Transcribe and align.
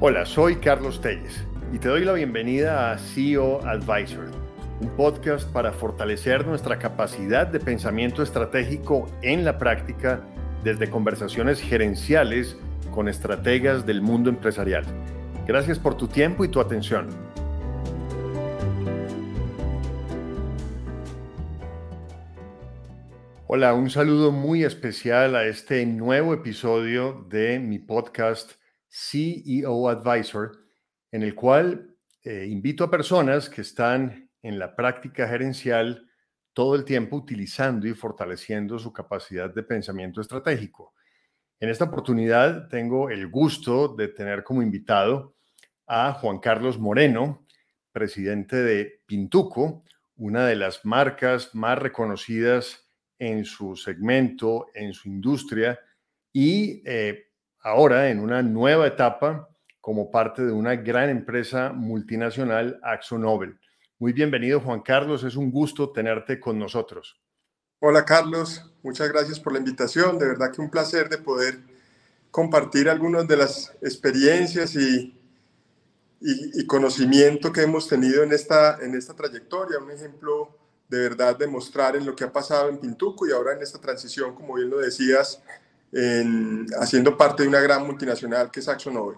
Hola, 0.00 0.24
soy 0.26 0.58
Carlos 0.58 1.00
Telles 1.00 1.44
y 1.72 1.80
te 1.80 1.88
doy 1.88 2.04
la 2.04 2.12
bienvenida 2.12 2.92
a 2.92 2.98
CEO 2.98 3.66
Advisor, 3.66 4.30
un 4.80 4.90
podcast 4.90 5.50
para 5.50 5.72
fortalecer 5.72 6.46
nuestra 6.46 6.78
capacidad 6.78 7.48
de 7.48 7.58
pensamiento 7.58 8.22
estratégico 8.22 9.10
en 9.22 9.44
la 9.44 9.58
práctica 9.58 10.20
desde 10.62 10.88
conversaciones 10.88 11.60
gerenciales 11.60 12.56
con 12.92 13.08
estrategas 13.08 13.86
del 13.86 14.00
mundo 14.00 14.30
empresarial. 14.30 14.84
Gracias 15.48 15.80
por 15.80 15.96
tu 15.96 16.06
tiempo 16.06 16.44
y 16.44 16.48
tu 16.48 16.60
atención. 16.60 17.08
Hola, 23.48 23.74
un 23.74 23.90
saludo 23.90 24.30
muy 24.30 24.62
especial 24.62 25.34
a 25.34 25.44
este 25.46 25.84
nuevo 25.86 26.34
episodio 26.34 27.26
de 27.28 27.58
mi 27.58 27.80
podcast 27.80 28.57
CEO 28.88 29.88
Advisor, 29.88 30.58
en 31.12 31.22
el 31.22 31.34
cual 31.34 31.96
eh, 32.22 32.46
invito 32.48 32.84
a 32.84 32.90
personas 32.90 33.48
que 33.48 33.62
están 33.62 34.30
en 34.42 34.58
la 34.58 34.74
práctica 34.74 35.28
gerencial 35.28 36.08
todo 36.52 36.74
el 36.74 36.84
tiempo 36.84 37.16
utilizando 37.16 37.86
y 37.86 37.94
fortaleciendo 37.94 38.78
su 38.78 38.92
capacidad 38.92 39.52
de 39.52 39.62
pensamiento 39.62 40.20
estratégico. 40.20 40.94
En 41.60 41.68
esta 41.68 41.84
oportunidad 41.84 42.68
tengo 42.68 43.10
el 43.10 43.28
gusto 43.28 43.88
de 43.88 44.08
tener 44.08 44.44
como 44.44 44.62
invitado 44.62 45.36
a 45.86 46.12
Juan 46.12 46.38
Carlos 46.38 46.78
Moreno, 46.78 47.46
presidente 47.92 48.56
de 48.56 49.02
Pintuco, 49.06 49.84
una 50.16 50.46
de 50.46 50.56
las 50.56 50.84
marcas 50.84 51.54
más 51.54 51.78
reconocidas 51.78 52.88
en 53.18 53.44
su 53.44 53.76
segmento, 53.76 54.66
en 54.74 54.92
su 54.92 55.08
industria 55.08 55.78
y 56.32 56.82
eh, 56.84 57.27
ahora 57.60 58.10
en 58.10 58.20
una 58.20 58.42
nueva 58.42 58.86
etapa 58.86 59.48
como 59.80 60.10
parte 60.10 60.44
de 60.44 60.52
una 60.52 60.76
gran 60.76 61.08
empresa 61.08 61.72
multinacional, 61.72 62.80
Nobel. 63.12 63.58
Muy 63.98 64.12
bienvenido, 64.12 64.60
Juan 64.60 64.80
Carlos. 64.82 65.24
Es 65.24 65.34
un 65.34 65.50
gusto 65.50 65.90
tenerte 65.90 66.38
con 66.38 66.58
nosotros. 66.58 67.18
Hola, 67.80 68.04
Carlos. 68.04 68.70
Muchas 68.82 69.08
gracias 69.08 69.40
por 69.40 69.52
la 69.52 69.58
invitación. 69.58 70.18
De 70.18 70.26
verdad 70.26 70.52
que 70.52 70.60
un 70.60 70.70
placer 70.70 71.08
de 71.08 71.18
poder 71.18 71.58
compartir 72.30 72.88
algunas 72.88 73.26
de 73.26 73.36
las 73.36 73.72
experiencias 73.82 74.74
y, 74.74 75.16
y, 76.20 76.66
conocimiento 76.66 77.52
que 77.52 77.62
hemos 77.62 77.88
tenido 77.88 78.22
en 78.22 78.32
esta, 78.32 78.78
en 78.80 78.94
esta 78.94 79.14
trayectoria. 79.14 79.78
Un 79.78 79.90
ejemplo 79.90 80.56
de 80.88 80.98
verdad 81.00 81.36
de 81.36 81.46
mostrar 81.46 81.96
en 81.96 82.04
lo 82.04 82.14
que 82.14 82.24
ha 82.24 82.32
pasado 82.32 82.68
en 82.68 82.78
Pintuco 82.78 83.26
y 83.26 83.32
ahora 83.32 83.52
en 83.52 83.62
esta 83.62 83.80
transición, 83.80 84.34
como 84.34 84.54
bien 84.54 84.70
lo 84.70 84.78
decías, 84.78 85.42
haciendo 86.80 87.16
parte 87.16 87.42
de 87.42 87.48
una 87.48 87.60
gran 87.60 87.86
multinacional 87.86 88.50
que 88.50 88.60
es 88.60 88.68
AxoNobel. 88.68 89.16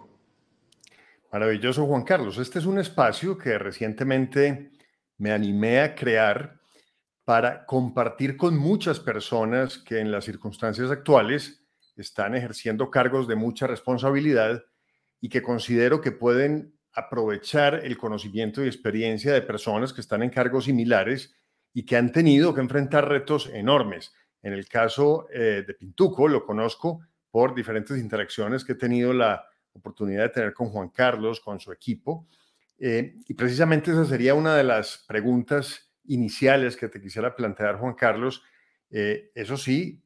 Maravilloso, 1.32 1.86
Juan 1.86 2.02
Carlos. 2.02 2.38
Este 2.38 2.58
es 2.58 2.66
un 2.66 2.78
espacio 2.78 3.38
que 3.38 3.56
recientemente 3.58 4.72
me 5.18 5.32
animé 5.32 5.80
a 5.80 5.94
crear 5.94 6.60
para 7.24 7.64
compartir 7.66 8.36
con 8.36 8.56
muchas 8.56 8.98
personas 8.98 9.78
que 9.78 10.00
en 10.00 10.10
las 10.10 10.24
circunstancias 10.24 10.90
actuales 10.90 11.62
están 11.96 12.34
ejerciendo 12.34 12.90
cargos 12.90 13.28
de 13.28 13.36
mucha 13.36 13.66
responsabilidad 13.66 14.64
y 15.20 15.28
que 15.28 15.42
considero 15.42 16.00
que 16.00 16.12
pueden 16.12 16.74
aprovechar 16.92 17.84
el 17.84 17.96
conocimiento 17.96 18.64
y 18.64 18.66
experiencia 18.66 19.32
de 19.32 19.42
personas 19.42 19.92
que 19.92 20.00
están 20.00 20.22
en 20.22 20.30
cargos 20.30 20.64
similares 20.64 21.36
y 21.72 21.84
que 21.84 21.96
han 21.96 22.10
tenido 22.10 22.52
que 22.54 22.62
enfrentar 22.62 23.08
retos 23.08 23.48
enormes 23.52 24.12
en 24.42 24.52
el 24.52 24.68
caso 24.68 25.28
eh, 25.32 25.64
de 25.66 25.74
Pintuco, 25.74 26.28
lo 26.28 26.44
conozco 26.44 27.00
por 27.30 27.54
diferentes 27.54 27.98
interacciones 27.98 28.64
que 28.64 28.72
he 28.72 28.76
tenido 28.76 29.12
la 29.12 29.44
oportunidad 29.72 30.24
de 30.24 30.28
tener 30.30 30.54
con 30.54 30.70
Juan 30.70 30.88
Carlos, 30.88 31.40
con 31.40 31.60
su 31.60 31.72
equipo. 31.72 32.26
Eh, 32.78 33.16
y 33.28 33.34
precisamente 33.34 33.90
esa 33.90 34.04
sería 34.04 34.34
una 34.34 34.56
de 34.56 34.64
las 34.64 35.04
preguntas 35.06 35.92
iniciales 36.04 36.76
que 36.76 36.88
te 36.88 37.00
quisiera 37.00 37.36
plantear, 37.36 37.78
Juan 37.78 37.94
Carlos. 37.94 38.42
Eh, 38.90 39.30
eso 39.34 39.56
sí, 39.56 40.02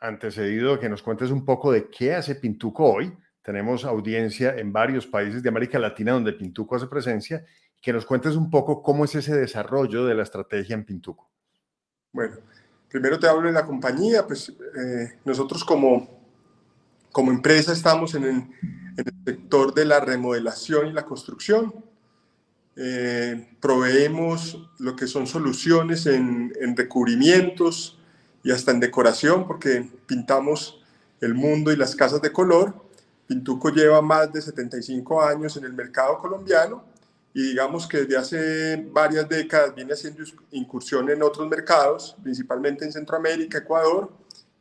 antecedido 0.00 0.78
que 0.78 0.88
nos 0.88 1.02
cuentes 1.02 1.30
un 1.30 1.44
poco 1.44 1.72
de 1.72 1.88
qué 1.88 2.14
hace 2.14 2.34
Pintuco 2.34 2.92
hoy. 2.92 3.16
Tenemos 3.42 3.84
audiencia 3.84 4.56
en 4.56 4.72
varios 4.72 5.06
países 5.06 5.42
de 5.42 5.48
América 5.48 5.78
Latina 5.78 6.12
donde 6.12 6.32
Pintuco 6.32 6.76
hace 6.76 6.86
presencia. 6.86 7.44
Que 7.80 7.92
nos 7.92 8.04
cuentes 8.04 8.34
un 8.34 8.50
poco 8.50 8.82
cómo 8.82 9.04
es 9.04 9.14
ese 9.14 9.36
desarrollo 9.36 10.04
de 10.04 10.14
la 10.14 10.24
estrategia 10.24 10.74
en 10.74 10.84
Pintuco. 10.84 11.30
Bueno, 12.12 12.36
Primero 12.90 13.18
te 13.18 13.28
hablo 13.28 13.48
de 13.48 13.52
la 13.52 13.66
compañía, 13.66 14.26
pues 14.26 14.50
eh, 14.50 15.18
nosotros 15.24 15.62
como, 15.62 16.08
como 17.12 17.30
empresa 17.30 17.72
estamos 17.72 18.14
en 18.14 18.24
el, 18.24 18.44
sector 19.24 19.74
de 19.74 19.84
la 19.84 20.00
remodelación 20.00 20.88
y 20.88 20.92
la 20.92 21.04
construcción. 21.04 21.72
Eh, 22.76 23.56
proveemos 23.60 24.58
lo 24.78 24.96
que 24.96 25.06
son 25.06 25.26
soluciones 25.26 26.06
en, 26.06 26.52
en 26.60 26.76
recubrimientos 26.76 27.98
y 28.42 28.50
hasta 28.50 28.70
en 28.70 28.80
decoración, 28.80 29.46
porque 29.46 29.88
pintamos 30.06 30.80
el 31.20 31.34
mundo 31.34 31.72
y 31.72 31.76
las 31.76 31.94
casas 31.94 32.22
de 32.22 32.32
color. 32.32 32.74
Pintuco 33.26 33.68
lleva 33.68 34.00
más 34.00 34.32
de 34.32 34.40
75 34.40 35.22
años 35.22 35.56
en 35.56 35.64
el 35.64 35.74
mercado 35.74 36.18
colombiano 36.18 36.84
y 37.34 37.42
digamos 37.42 37.86
que 37.86 37.98
desde 37.98 38.16
hace 38.16 38.88
varias 38.90 39.28
décadas 39.28 39.74
viene 39.74 39.92
haciendo 39.92 40.24
incursión 40.50 41.08
en 41.10 41.22
otros 41.22 41.48
mercados, 41.48 42.16
principalmente 42.22 42.84
en 42.84 42.92
Centroamérica, 42.92 43.58
Ecuador 43.58 44.12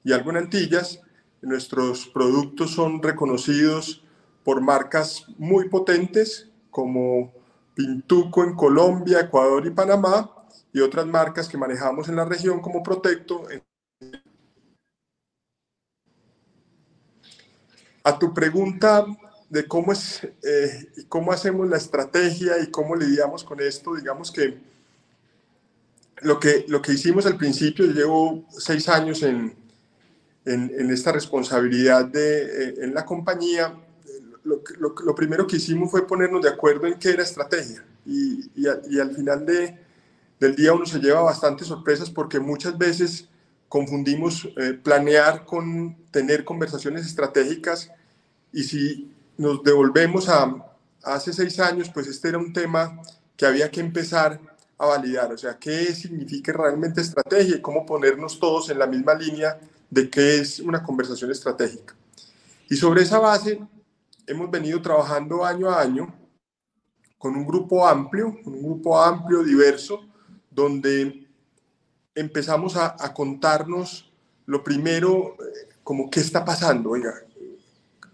y 0.03 0.13
en 0.13 0.37
Antillas. 0.37 1.01
Nuestros 1.41 2.07
productos 2.07 2.71
son 2.71 3.01
reconocidos 3.01 4.03
por 4.43 4.61
marcas 4.61 5.25
muy 5.37 5.69
potentes 5.69 6.49
como 6.69 7.31
Pintuco 7.73 8.43
en 8.43 8.55
Colombia, 8.55 9.21
Ecuador 9.21 9.65
y 9.65 9.71
Panamá 9.71 10.31
y 10.73 10.79
otras 10.79 11.05
marcas 11.05 11.47
que 11.47 11.57
manejamos 11.57 12.09
en 12.09 12.15
la 12.15 12.25
región 12.25 12.59
como 12.59 12.83
Protecto. 12.83 13.43
A 18.03 18.17
tu 18.17 18.33
pregunta 18.33 19.05
de 19.49 19.67
cómo, 19.67 19.93
es, 19.93 20.27
eh, 20.43 20.87
cómo 21.07 21.31
hacemos 21.31 21.67
la 21.69 21.77
estrategia 21.77 22.59
y 22.59 22.67
cómo 22.67 22.95
lidiamos 22.95 23.43
con 23.43 23.61
esto, 23.61 23.95
digamos 23.95 24.31
que 24.31 24.57
lo 26.21 26.39
que, 26.39 26.65
lo 26.67 26.81
que 26.81 26.93
hicimos 26.93 27.25
al 27.25 27.37
principio, 27.37 27.85
llevo 27.85 28.45
seis 28.49 28.89
años 28.89 29.23
en, 29.23 29.55
en, 30.45 30.89
esta 30.91 31.11
responsabilidad 31.11 32.05
de, 32.05 32.41
eh, 32.41 32.75
en 32.81 32.93
la 32.93 33.05
compañía, 33.05 33.75
lo, 34.43 34.61
lo, 34.79 34.95
lo, 35.03 35.15
primero 35.15 35.45
que 35.45 35.57
hicimos 35.57 35.91
fue 35.91 36.07
ponernos 36.07 36.41
de 36.41 36.49
acuerdo 36.49 36.87
en 36.87 36.97
qué 36.97 37.09
era 37.09 37.23
estrategia. 37.23 37.83
Y, 38.05 38.45
y, 38.55 38.65
y 38.89 38.99
al 38.99 39.13
final 39.13 39.45
de, 39.45 39.77
del 40.39 40.55
día 40.55 40.73
uno 40.73 40.85
se 40.85 40.99
lleva 40.99 41.21
bastantes 41.21 41.67
sorpresas 41.67 42.09
porque 42.09 42.39
muchas 42.39 42.77
veces 42.77 43.27
confundimos 43.67 44.47
eh, 44.57 44.79
planear 44.81 45.45
con 45.45 45.97
tener 46.11 46.45
conversaciones 46.45 47.05
estratégicas 47.05 47.91
y 48.53 48.63
si 48.63 49.11
nos 49.37 49.63
devolvemos 49.63 50.29
a, 50.29 50.55
hace 51.03 51.31
seis 51.31 51.59
años, 51.59 51.89
pues 51.93 52.07
este 52.07 52.29
era 52.29 52.37
un 52.37 52.51
tema 52.51 53.01
que 53.35 53.45
había 53.45 53.69
que 53.69 53.79
empezar 53.79 54.39
a 54.77 54.85
validar, 54.85 55.31
o 55.31 55.37
sea, 55.37 55.57
qué 55.57 55.93
significa 55.93 56.53
realmente 56.53 57.01
estrategia 57.01 57.57
y 57.57 57.61
cómo 57.61 57.85
ponernos 57.85 58.39
todos 58.39 58.69
en 58.69 58.79
la 58.79 58.87
misma 58.87 59.13
línea 59.13 59.59
de 59.89 60.09
qué 60.09 60.39
es 60.39 60.59
una 60.59 60.83
conversación 60.83 61.31
estratégica. 61.31 61.95
Y 62.69 62.75
sobre 62.75 63.03
esa 63.03 63.19
base 63.19 63.59
hemos 64.25 64.51
venido 64.51 64.81
trabajando 64.81 65.45
año 65.45 65.69
a 65.69 65.81
año 65.81 66.13
con 67.17 67.35
un 67.35 67.45
grupo 67.45 67.87
amplio, 67.87 68.37
un 68.45 68.61
grupo 68.61 69.01
amplio, 69.01 69.43
diverso, 69.43 70.05
donde 70.51 71.27
empezamos 72.13 72.75
a, 72.75 72.95
a 72.99 73.13
contarnos 73.13 74.11
lo 74.45 74.63
primero, 74.63 75.35
eh, 75.39 75.69
como 75.83 76.09
qué 76.09 76.19
está 76.19 76.43
pasando, 76.43 76.91
oiga, 76.91 77.13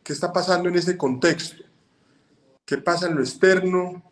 ¿Qué 0.03 0.12
está 0.12 0.34
pasando 0.34 0.68
en 0.68 0.75
ese 0.75 0.97
contexto? 0.97 1.64
¿Qué 2.66 2.78
pasa 2.78 3.08
en 3.08 3.16
lo 3.16 3.22
externo? 3.22 4.03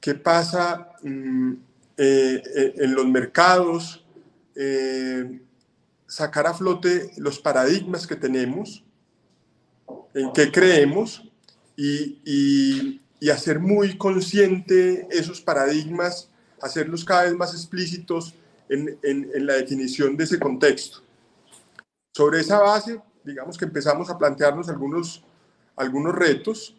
¿Qué 0.00 0.14
pasa 0.14 0.92
mm, 1.02 1.52
eh, 1.96 2.42
eh, 2.56 2.74
en 2.78 2.94
los 2.94 3.06
mercados? 3.06 4.04
Eh, 4.56 5.40
sacar 6.06 6.46
a 6.46 6.54
flote 6.54 7.10
los 7.18 7.38
paradigmas 7.40 8.06
que 8.06 8.16
tenemos, 8.16 8.84
en 10.14 10.32
qué 10.32 10.50
creemos 10.50 11.28
y, 11.76 13.00
hacer 13.32 13.58
muy 13.58 13.96
consciente 13.96 15.08
esos 15.10 15.40
paradigmas, 15.40 16.28
hacerlos 16.60 17.06
cada 17.06 17.24
vez 17.24 17.34
más 17.34 17.54
explícitos 17.54 18.34
en, 18.68 18.98
en 19.02 19.46
la 19.46 19.54
definición 19.54 20.14
de 20.14 20.24
ese 20.24 20.38
contexto. 20.38 20.98
Sobre 22.14 22.40
esa 22.40 22.60
base, 22.60 23.00
digamos 23.24 23.56
que 23.56 23.64
empezamos 23.64 24.10
a 24.10 24.18
plantearnos 24.18 24.68
algunos 24.68 25.24
algunos 25.76 26.14
retos, 26.14 26.76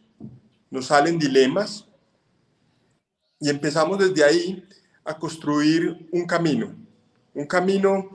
nos 0.69 0.87
salen 0.87 1.19
dilemas 1.19 1.87
y 3.39 3.49
empezamos 3.49 3.99
desde 3.99 4.23
ahí 4.23 4.67
a 5.03 5.17
construir 5.17 6.07
un 6.11 6.25
camino, 6.25 6.73
un 7.33 7.45
camino 7.45 8.09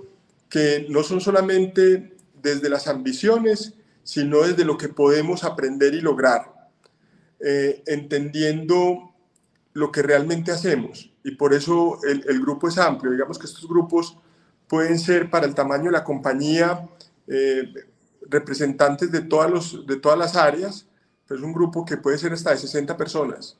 que 0.48 0.86
no 0.88 1.02
son 1.02 1.20
solamente 1.20 2.16
desde 2.42 2.68
las 2.68 2.88
ambiciones, 2.88 3.74
sino 4.02 4.42
desde 4.42 4.64
lo 4.64 4.76
que 4.76 4.88
podemos 4.88 5.44
aprender 5.44 5.94
y 5.94 6.00
lograr. 6.00 6.58
eh, 7.42 7.82
entendiendo 7.86 9.14
lo 9.72 9.90
que 9.90 10.02
realmente 10.02 10.52
hacemos. 10.52 11.10
Y 11.24 11.32
por 11.32 11.54
eso 11.54 11.98
el, 12.04 12.40
grupo 12.40 12.68
es 12.68 12.78
amplio. 12.78 13.12
Digamos 13.12 13.38
que 13.38 13.46
estos 13.46 13.66
grupos 13.66 14.16
pueden 14.68 14.98
ser 14.98 15.30
para 15.30 15.46
el 15.46 15.54
tamaño 15.54 15.84
de 15.84 15.92
la 15.92 16.04
compañía 16.04 16.88
eh, 17.26 17.72
representantes 18.22 19.10
de 19.10 19.22
todas, 19.22 19.50
los, 19.50 19.86
de 19.86 19.96
todas 19.96 20.18
las 20.18 20.36
áreas, 20.36 20.86
pero 21.26 21.38
es 21.40 21.44
un 21.44 21.52
grupo 21.52 21.84
que 21.84 21.96
puede 21.96 22.18
ser 22.18 22.32
hasta 22.32 22.50
de 22.50 22.58
60 22.58 22.96
personas, 22.96 23.56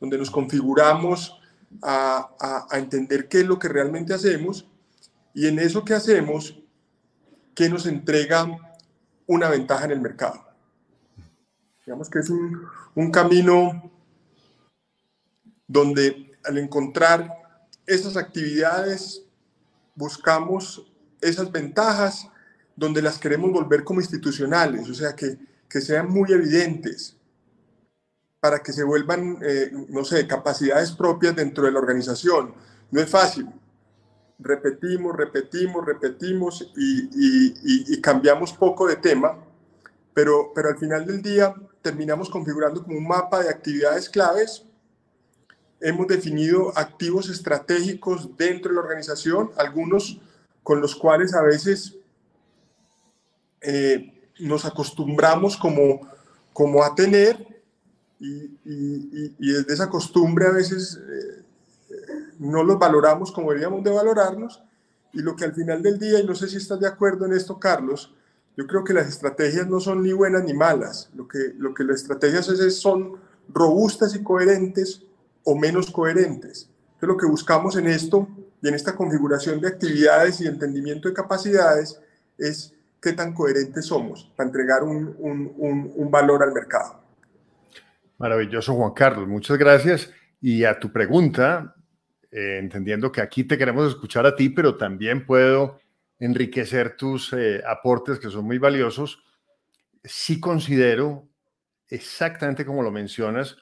donde 0.00 0.18
nos 0.18 0.30
configuramos 0.30 1.40
a, 1.82 2.66
a, 2.70 2.78
entender 2.78 3.28
qué 3.28 3.40
es 3.40 3.46
lo 3.46 3.58
que 3.58 3.68
realmente 3.68 4.14
hacemos 4.14 4.68
y 5.32 5.48
en 5.48 5.58
eso 5.58 5.84
que 5.84 5.94
hacemos, 5.94 6.60
qué 7.54 7.68
nos 7.68 7.86
entrega 7.86 8.46
una 9.26 9.48
ventaja 9.48 9.86
en 9.86 9.90
el 9.92 10.00
mercado. 10.00 10.44
Digamos 11.84 12.08
que 12.08 12.20
es 12.20 12.30
un, 12.30 12.66
un 12.94 13.10
camino 13.10 13.90
donde 15.66 16.38
al 16.44 16.58
encontrar 16.58 17.28
esas 17.86 18.16
actividades 18.16 19.24
buscamos 19.94 20.86
esas 21.20 21.50
ventajas 21.50 22.28
donde 22.76 23.02
las 23.02 23.18
queremos 23.18 23.52
volver 23.52 23.84
como 23.84 24.00
institucionales, 24.00 24.88
o 24.88 24.94
sea, 24.94 25.14
que, 25.14 25.38
que 25.68 25.80
sean 25.80 26.10
muy 26.10 26.32
evidentes 26.32 27.16
para 28.40 28.62
que 28.62 28.72
se 28.72 28.84
vuelvan, 28.84 29.38
eh, 29.42 29.70
no 29.88 30.04
sé, 30.04 30.26
capacidades 30.26 30.92
propias 30.92 31.34
dentro 31.34 31.64
de 31.64 31.72
la 31.72 31.78
organización. 31.78 32.54
No 32.90 33.00
es 33.00 33.08
fácil. 33.08 33.48
Repetimos, 34.38 35.16
repetimos, 35.16 35.86
repetimos 35.86 36.72
y, 36.76 37.04
y, 37.04 37.94
y 37.94 38.00
cambiamos 38.00 38.52
poco 38.52 38.86
de 38.86 38.96
tema, 38.96 39.38
pero, 40.12 40.52
pero 40.54 40.68
al 40.68 40.76
final 40.76 41.06
del 41.06 41.22
día 41.22 41.54
terminamos 41.80 42.28
configurando 42.28 42.82
como 42.82 42.98
un 42.98 43.06
mapa 43.06 43.42
de 43.42 43.48
actividades 43.48 44.10
claves. 44.10 44.64
Hemos 45.80 46.06
definido 46.08 46.76
activos 46.76 47.30
estratégicos 47.30 48.36
dentro 48.36 48.70
de 48.70 48.76
la 48.76 48.82
organización, 48.82 49.50
algunos 49.56 50.20
con 50.62 50.80
los 50.80 50.96
cuales 50.96 51.34
a 51.34 51.42
veces 51.42 51.96
eh, 53.64 54.30
nos 54.40 54.64
acostumbramos 54.64 55.56
como, 55.56 56.00
como 56.52 56.82
a 56.82 56.94
tener 56.94 57.62
y, 58.20 58.50
y, 58.64 59.52
desde 59.52 59.74
esa 59.74 59.90
costumbre 59.90 60.46
a 60.46 60.50
veces 60.50 60.98
eh, 60.98 61.42
no 62.38 62.62
los 62.62 62.78
valoramos 62.78 63.32
como 63.32 63.50
deberíamos 63.50 63.84
de 63.84 63.90
valorarnos 63.90 64.62
y 65.14 65.20
lo 65.20 65.36
que 65.36 65.44
al 65.44 65.54
final 65.54 65.80
del 65.80 65.98
día, 65.98 66.18
y 66.18 66.26
no 66.26 66.34
sé 66.34 66.48
si 66.48 66.56
estás 66.56 66.80
de 66.80 66.88
acuerdo 66.88 67.24
en 67.24 67.32
esto, 67.32 67.58
Carlos, 67.58 68.12
yo 68.56 68.66
creo 68.66 68.82
que 68.82 68.92
las 68.92 69.08
estrategias 69.08 69.68
no 69.68 69.80
son 69.80 70.02
ni 70.02 70.12
buenas 70.12 70.44
ni 70.44 70.52
malas. 70.52 71.08
Lo 71.14 71.28
que, 71.28 71.54
lo 71.56 71.72
que 71.72 71.84
las 71.84 72.02
estrategias 72.02 72.48
es, 72.48 72.80
son 72.80 73.14
robustas 73.48 74.14
y 74.16 74.22
coherentes 74.22 75.02
o 75.44 75.54
menos 75.56 75.90
coherentes. 75.90 76.68
Entonces, 76.94 77.08
lo 77.08 77.16
que 77.16 77.26
buscamos 77.26 77.76
en 77.76 77.86
esto 77.86 78.28
y 78.60 78.68
en 78.68 78.74
esta 78.74 78.96
configuración 78.96 79.60
de 79.60 79.68
actividades 79.68 80.40
y 80.40 80.48
entendimiento 80.48 81.08
de 81.08 81.14
capacidades 81.14 82.00
es 82.36 82.73
qué 83.04 83.12
tan 83.12 83.34
coherentes 83.34 83.84
somos 83.84 84.32
para 84.34 84.48
entregar 84.48 84.82
un, 84.82 85.14
un, 85.18 85.92
un, 85.94 86.10
valor 86.10 86.42
al 86.42 86.52
mercado. 86.52 87.04
Maravilloso, 88.16 88.74
Juan 88.74 88.92
Carlos. 88.92 89.28
Muchas 89.28 89.58
gracias. 89.58 90.10
Y 90.40 90.64
a 90.64 90.80
tu 90.80 90.90
pregunta, 90.90 91.76
eh, 92.30 92.56
entendiendo 92.58 93.12
que 93.12 93.20
aquí 93.20 93.44
te 93.44 93.58
queremos 93.58 93.90
escuchar 93.90 94.24
a 94.24 94.34
ti, 94.34 94.48
pero 94.48 94.78
también 94.78 95.26
puedo 95.26 95.80
enriquecer 96.18 96.96
tus 96.96 97.34
eh, 97.34 97.62
aportes 97.68 98.18
que 98.18 98.30
son 98.30 98.46
muy 98.46 98.56
valiosos, 98.56 99.22
sí 100.02 100.40
considero 100.40 101.28
exactamente 101.88 102.64
como 102.64 102.82
lo 102.82 102.90
mencionas, 102.90 103.58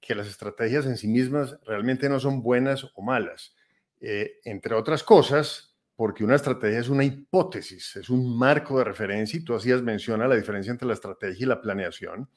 que 0.00 0.14
las 0.14 0.28
estrategias 0.28 0.86
en 0.86 0.96
sí 0.96 1.08
mismas 1.08 1.58
realmente 1.66 2.08
no 2.08 2.18
son 2.20 2.42
buenas 2.42 2.86
o 2.94 3.02
malas. 3.02 3.54
Eh, 4.00 4.38
entre 4.44 4.74
otras 4.74 5.02
cosas, 5.02 5.67
porque 5.98 6.22
una 6.22 6.36
estrategia 6.36 6.78
es 6.78 6.88
una 6.88 7.02
hipótesis, 7.02 7.96
es 7.96 8.08
un 8.08 8.38
marco 8.38 8.78
de 8.78 8.84
referencia 8.84 9.36
y 9.36 9.42
tú 9.42 9.56
hacías 9.56 9.82
mención 9.82 10.22
a 10.22 10.28
la 10.28 10.36
diferencia 10.36 10.70
entre 10.70 10.86
la 10.86 10.94
estrategia 10.94 11.44
y 11.44 11.48
la 11.48 11.60
planeación. 11.60 12.30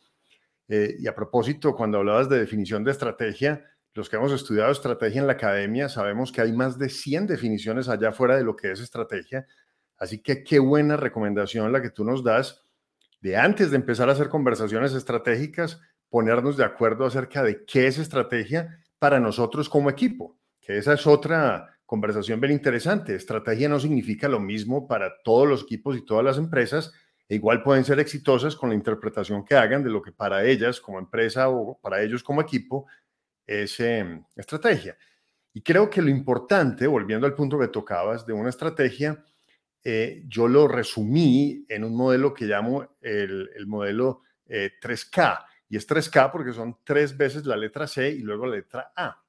Eh, 0.67 0.95
y 0.97 1.05
a 1.05 1.13
propósito, 1.13 1.75
cuando 1.75 1.99
hablabas 1.99 2.27
de 2.27 2.39
definición 2.39 2.83
de 2.83 2.89
estrategia, 2.89 3.63
los 3.93 4.09
que 4.09 4.15
hemos 4.15 4.31
estudiado 4.31 4.71
estrategia 4.71 5.21
en 5.21 5.27
la 5.27 5.33
academia 5.33 5.89
sabemos 5.89 6.31
que 6.31 6.41
hay 6.41 6.51
más 6.53 6.79
de 6.79 6.89
100 6.89 7.27
definiciones 7.27 7.87
allá 7.87 8.11
fuera 8.11 8.35
de 8.35 8.43
lo 8.43 8.55
que 8.55 8.71
es 8.71 8.79
estrategia. 8.79 9.45
Así 9.95 10.23
que 10.23 10.43
qué 10.43 10.57
buena 10.57 10.97
recomendación 10.97 11.71
la 11.71 11.83
que 11.83 11.91
tú 11.91 12.03
nos 12.03 12.23
das 12.23 12.63
de 13.21 13.37
antes 13.37 13.69
de 13.69 13.75
empezar 13.75 14.09
a 14.09 14.13
hacer 14.13 14.29
conversaciones 14.29 14.95
estratégicas, 14.95 15.79
ponernos 16.09 16.57
de 16.57 16.65
acuerdo 16.65 17.05
acerca 17.05 17.43
de 17.43 17.63
qué 17.63 17.85
es 17.85 17.99
estrategia 17.99 18.79
para 18.97 19.19
nosotros 19.19 19.69
como 19.69 19.91
equipo, 19.91 20.39
que 20.59 20.79
esa 20.79 20.93
es 20.93 21.05
otra 21.05 21.77
conversación 21.91 22.39
bien 22.39 22.53
interesante. 22.53 23.13
Estrategia 23.13 23.67
no 23.67 23.77
significa 23.77 24.29
lo 24.29 24.39
mismo 24.39 24.87
para 24.87 25.21
todos 25.23 25.45
los 25.45 25.63
equipos 25.63 25.97
y 25.97 26.05
todas 26.05 26.23
las 26.23 26.37
empresas, 26.37 26.93
e 27.27 27.35
igual 27.35 27.63
pueden 27.63 27.83
ser 27.83 27.99
exitosas 27.99 28.55
con 28.55 28.69
la 28.69 28.75
interpretación 28.75 29.43
que 29.43 29.55
hagan 29.55 29.83
de 29.83 29.89
lo 29.89 30.01
que 30.01 30.13
para 30.13 30.45
ellas 30.45 30.79
como 30.79 30.99
empresa 30.99 31.49
o 31.49 31.77
para 31.81 32.01
ellos 32.01 32.23
como 32.23 32.39
equipo 32.39 32.85
es 33.45 33.77
em, 33.81 34.23
estrategia. 34.37 34.97
Y 35.53 35.61
creo 35.63 35.89
que 35.89 36.01
lo 36.01 36.09
importante, 36.09 36.87
volviendo 36.87 37.27
al 37.27 37.35
punto 37.35 37.59
que 37.59 37.67
tocabas 37.67 38.25
de 38.25 38.31
una 38.31 38.51
estrategia, 38.51 39.25
eh, 39.83 40.23
yo 40.29 40.47
lo 40.47 40.69
resumí 40.69 41.65
en 41.67 41.83
un 41.83 41.93
modelo 41.93 42.33
que 42.33 42.45
llamo 42.45 42.95
el, 43.01 43.49
modelo 43.67 44.21
3K. 44.47 45.33
Eh, 45.33 45.45
y 45.67 45.75
es 45.75 45.85
3K 45.85 46.31
porque 46.31 46.53
son 46.53 46.77
tres 46.85 47.17
veces 47.17 47.45
la 47.45 47.57
letra 47.57 47.85
C 47.85 48.09
y 48.11 48.19
luego 48.19 48.45
la 48.45 48.55
letra 48.55 48.93
A. 48.95 49.21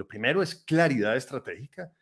Lo 0.00 0.08
primero 0.08 0.40
es 0.40 0.54
claridad 0.54 1.14
estratégica. 1.14 1.92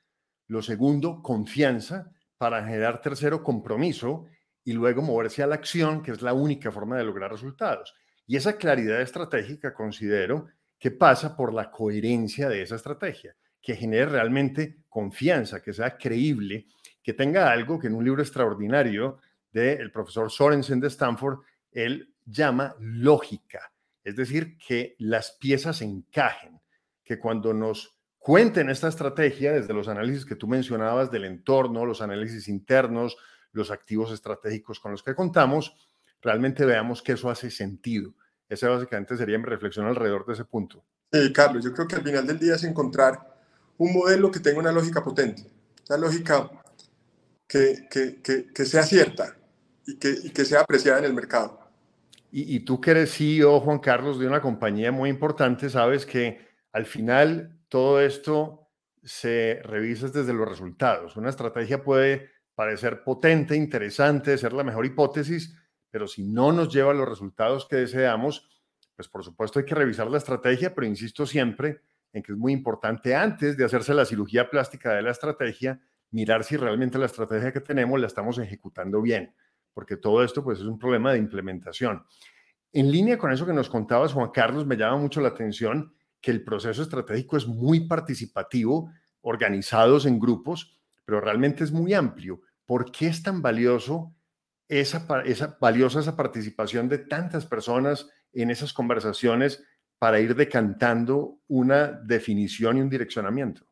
Lo 0.46 0.62
segundo, 0.62 1.20
confianza 1.20 2.12
para 2.36 2.64
generar 2.64 3.02
tercero, 3.02 3.42
compromiso 3.42 4.26
y 4.62 4.72
luego 4.72 5.02
moverse 5.02 5.42
a 5.42 5.48
la 5.48 5.56
acción, 5.56 6.00
que 6.00 6.12
es 6.12 6.22
la 6.22 6.32
única 6.32 6.70
forma 6.70 6.96
de 6.96 7.02
lograr 7.02 7.32
resultados. 7.32 7.92
Y 8.24 8.36
esa 8.36 8.56
claridad 8.56 9.00
estratégica 9.00 9.74
considero 9.74 10.46
que 10.78 10.92
pasa 10.92 11.36
por 11.36 11.52
la 11.52 11.72
coherencia 11.72 12.48
de 12.48 12.62
esa 12.62 12.76
estrategia, 12.76 13.34
que 13.60 13.74
genere 13.74 14.06
realmente 14.06 14.84
confianza, 14.88 15.60
que 15.60 15.72
sea 15.72 15.98
creíble, 15.98 16.68
que 17.02 17.14
tenga 17.14 17.50
algo 17.50 17.80
que 17.80 17.88
en 17.88 17.96
un 17.96 18.04
libro 18.04 18.22
extraordinario 18.22 19.18
del 19.50 19.90
profesor 19.90 20.30
Sorensen 20.30 20.78
de 20.78 20.86
Stanford, 20.86 21.40
él 21.72 22.14
llama 22.24 22.76
lógica, 22.78 23.72
es 24.04 24.14
decir, 24.14 24.56
que 24.56 24.94
las 25.00 25.32
piezas 25.32 25.82
encajen, 25.82 26.57
que 27.08 27.18
cuando 27.18 27.52
nos 27.52 27.98
cuenten 28.18 28.70
esta 28.70 28.88
estrategia, 28.88 29.52
desde 29.52 29.74
los 29.74 29.88
análisis 29.88 30.24
que 30.24 30.36
tú 30.36 30.46
mencionabas 30.46 31.10
del 31.10 31.24
entorno, 31.24 31.84
los 31.84 32.02
análisis 32.02 32.46
internos, 32.46 33.16
los 33.52 33.70
activos 33.70 34.12
estratégicos 34.12 34.78
con 34.78 34.92
los 34.92 35.02
que 35.02 35.14
contamos, 35.14 35.74
realmente 36.20 36.64
veamos 36.64 37.02
que 37.02 37.12
eso 37.12 37.30
hace 37.30 37.50
sentido 37.50 38.14
esa 38.48 38.68
básicamente 38.68 39.16
sería 39.16 39.38
mi 39.38 39.44
reflexión 39.44 39.86
alrededor 39.86 40.24
de 40.26 40.32
ese 40.32 40.44
punto. 40.44 40.84
Sí, 41.12 41.32
Carlos, 41.32 41.64
yo 41.64 41.72
creo 41.72 41.86
que 41.86 41.96
al 41.96 42.02
final 42.02 42.26
del 42.26 42.38
día 42.38 42.54
es 42.54 42.64
encontrar 42.64 43.36
un 43.76 43.92
modelo 43.92 44.30
que 44.30 44.40
tenga 44.40 44.58
una 44.58 44.72
lógica 44.72 45.02
potente, 45.02 45.46
una 45.88 45.98
lógica 45.98 46.50
que, 47.46 47.86
que, 47.90 48.20
que, 48.52 48.64
sea 48.64 48.82
cierta 48.82 49.36
y 49.86 49.96
que, 49.96 50.14
y 50.24 50.30
que 50.30 50.44
sea 50.44 50.60
apreciada 50.60 50.98
en 51.00 51.04
el 51.06 51.14
mercado. 51.14 51.60
Y, 52.30 52.56
y, 52.56 52.60
tú 52.60 52.80
que 52.80 52.90
eres 52.90 53.14
CEO, 53.14 53.60
Juan 53.60 53.78
Carlos, 53.78 54.18
de 54.18 54.26
una 54.26 54.42
compañía 54.42 54.92
muy 54.92 55.08
importante, 55.08 55.70
sabes 55.70 56.04
que 56.04 56.47
al 56.72 56.86
final 56.86 57.58
todo 57.68 58.00
esto 58.00 58.68
se 59.02 59.60
revisa 59.64 60.08
desde 60.08 60.32
los 60.32 60.48
resultados. 60.48 61.16
Una 61.16 61.30
estrategia 61.30 61.82
puede 61.82 62.30
parecer 62.54 63.04
potente, 63.04 63.56
interesante, 63.56 64.36
ser 64.36 64.52
la 64.52 64.64
mejor 64.64 64.84
hipótesis, 64.84 65.56
pero 65.90 66.06
si 66.06 66.24
no 66.24 66.52
nos 66.52 66.72
lleva 66.72 66.90
a 66.90 66.94
los 66.94 67.08
resultados 67.08 67.66
que 67.66 67.76
deseamos, 67.76 68.62
pues 68.96 69.08
por 69.08 69.24
supuesto 69.24 69.58
hay 69.58 69.64
que 69.64 69.74
revisar 69.74 70.10
la 70.10 70.18
estrategia, 70.18 70.74
pero 70.74 70.86
insisto 70.86 71.24
siempre 71.24 71.82
en 72.12 72.22
que 72.22 72.32
es 72.32 72.38
muy 72.38 72.52
importante 72.52 73.14
antes 73.14 73.56
de 73.56 73.64
hacerse 73.64 73.94
la 73.94 74.04
cirugía 74.04 74.50
plástica 74.50 74.94
de 74.94 75.02
la 75.02 75.10
estrategia, 75.10 75.80
mirar 76.10 76.42
si 76.42 76.56
realmente 76.56 76.98
la 76.98 77.06
estrategia 77.06 77.52
que 77.52 77.60
tenemos 77.60 78.00
la 78.00 78.06
estamos 78.06 78.38
ejecutando 78.38 79.00
bien, 79.00 79.34
porque 79.72 79.96
todo 79.96 80.24
esto 80.24 80.42
pues 80.42 80.58
es 80.58 80.64
un 80.64 80.78
problema 80.78 81.12
de 81.12 81.18
implementación. 81.18 82.04
En 82.72 82.90
línea 82.90 83.18
con 83.18 83.32
eso 83.32 83.46
que 83.46 83.52
nos 83.52 83.68
contabas, 83.68 84.12
Juan 84.12 84.30
Carlos, 84.30 84.66
me 84.66 84.76
llama 84.76 84.98
mucho 84.98 85.20
la 85.20 85.28
atención 85.28 85.94
que 86.20 86.30
el 86.30 86.42
proceso 86.44 86.82
estratégico 86.82 87.36
es 87.36 87.46
muy 87.46 87.86
participativo, 87.86 88.90
organizados 89.20 90.06
en 90.06 90.18
grupos, 90.18 90.78
pero 91.04 91.20
realmente 91.20 91.64
es 91.64 91.72
muy 91.72 91.94
amplio. 91.94 92.40
¿Por 92.66 92.90
qué 92.90 93.08
es 93.08 93.22
tan 93.22 93.40
valioso 93.40 94.14
esa, 94.68 95.06
valiosa 95.60 96.00
esa 96.00 96.16
participación 96.16 96.88
de 96.88 96.98
tantas 96.98 97.46
personas 97.46 98.08
en 98.32 98.50
esas 98.50 98.72
conversaciones 98.72 99.62
para 99.98 100.20
ir 100.20 100.34
decantando 100.34 101.40
una 101.48 101.86
definición 101.88 102.76
y 102.76 102.80
un 102.80 102.90
direccionamiento? 102.90 103.66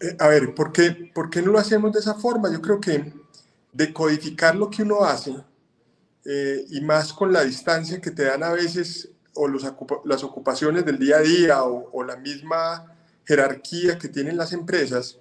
Eh, 0.00 0.16
a 0.18 0.28
ver, 0.28 0.54
¿por 0.54 0.72
qué, 0.72 1.10
¿por 1.14 1.28
qué 1.28 1.42
no 1.42 1.52
lo 1.52 1.58
hacemos 1.58 1.92
de 1.92 2.00
esa 2.00 2.14
forma? 2.14 2.50
Yo 2.50 2.60
creo 2.60 2.80
que 2.80 3.12
decodificar 3.72 4.56
lo 4.56 4.70
que 4.70 4.82
uno 4.82 5.04
hace 5.04 5.36
eh, 6.24 6.64
y 6.70 6.80
más 6.80 7.12
con 7.12 7.32
la 7.32 7.44
distancia 7.44 8.00
que 8.00 8.10
te 8.10 8.24
dan 8.24 8.42
a 8.42 8.52
veces 8.52 9.12
o 9.34 9.48
los, 9.48 9.64
las 10.04 10.24
ocupaciones 10.24 10.84
del 10.84 10.98
día 10.98 11.16
a 11.16 11.20
día 11.20 11.62
o, 11.64 12.04
la 12.04 12.16
misma 12.16 12.94
jerarquía 13.24 13.98
que 13.98 14.08
tienen 14.08 14.36
las 14.36 14.52
empresas 14.52 15.18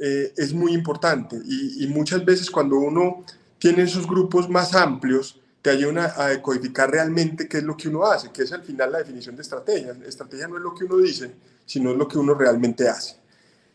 eh, 0.00 0.32
es 0.36 0.52
muy 0.52 0.72
importante 0.72 1.36
y, 1.44 1.86
muchas 1.88 2.24
veces 2.24 2.50
cuando 2.50 2.76
uno 2.76 3.24
tiene 3.58 3.82
esos 3.82 4.06
grupos 4.06 4.48
más 4.48 4.74
amplios 4.74 5.40
te 5.62 5.70
ayuda 5.70 6.14
a 6.16 6.40
codificar 6.40 6.90
realmente 6.90 7.48
qué 7.48 7.58
es 7.58 7.64
lo 7.64 7.76
que 7.76 7.88
uno 7.88 8.04
hace, 8.04 8.30
que 8.32 8.42
es 8.42 8.52
al 8.52 8.62
final 8.62 8.92
la 8.92 8.98
definición 8.98 9.36
de 9.36 9.42
estrategia. 9.42 9.94
estrategia 10.06 10.48
no 10.48 10.56
es 10.56 10.62
lo 10.62 10.74
que 10.74 10.84
uno 10.84 10.96
dice, 10.98 11.34
sino 11.66 11.90
es 11.90 11.98
lo 11.98 12.08
que 12.08 12.16
uno 12.16 12.32
realmente 12.32 12.88
hace. 12.88 13.16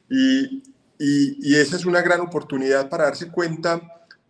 Y, 0.09 0.63
y, 0.97 1.55
esa 1.55 1.75
es 1.75 1.85
una 1.85 2.01
gran 2.01 2.21
oportunidad 2.21 2.89
para 2.89 3.03
darse 3.03 3.29
cuenta 3.29 3.81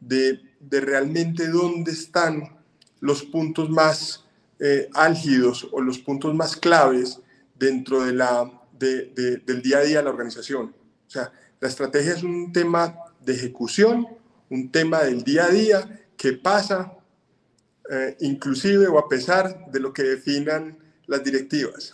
de, 0.02 0.42
de 0.60 0.82
realmente 0.82 1.48
dónde 1.48 1.92
están 1.92 2.58
los 3.00 3.24
puntos 3.24 3.70
más 3.70 4.25
eh, 4.60 4.90
álgidos 4.94 5.68
o 5.72 5.82
los 5.82 6.00
puntos 6.00 6.34
más 6.34 6.56
claves 6.56 7.20
dentro 7.56 8.04
de 8.06 8.14
la, 8.14 8.50
de, 8.72 9.42
del 9.46 9.62
día 9.62 9.80
a 9.80 9.82
día 9.82 9.98
de 9.98 10.04
la 10.04 10.10
organización. 10.10 10.76
O 11.08 11.10
sea, 11.10 11.32
la 11.60 11.68
estrategia 11.68 12.14
es 12.14 12.24
un 12.24 12.52
tema 12.52 12.96
de 13.22 13.34
ejecución, 13.34 14.08
un 14.50 14.72
tema 14.72 15.04
del 15.04 15.24
día 15.24 15.46
a 15.46 15.50
día 15.50 16.06
que 16.18 16.34
pasa 16.34 16.94
eh, 17.90 18.18
inclusive 18.22 18.88
o 18.88 18.98
a 18.98 19.08
pesar 19.08 19.70
de 19.72 19.80
lo 19.80 19.94
que 19.94 20.04
definan 20.04 20.78
las 21.08 21.24
directivas. 21.24 21.94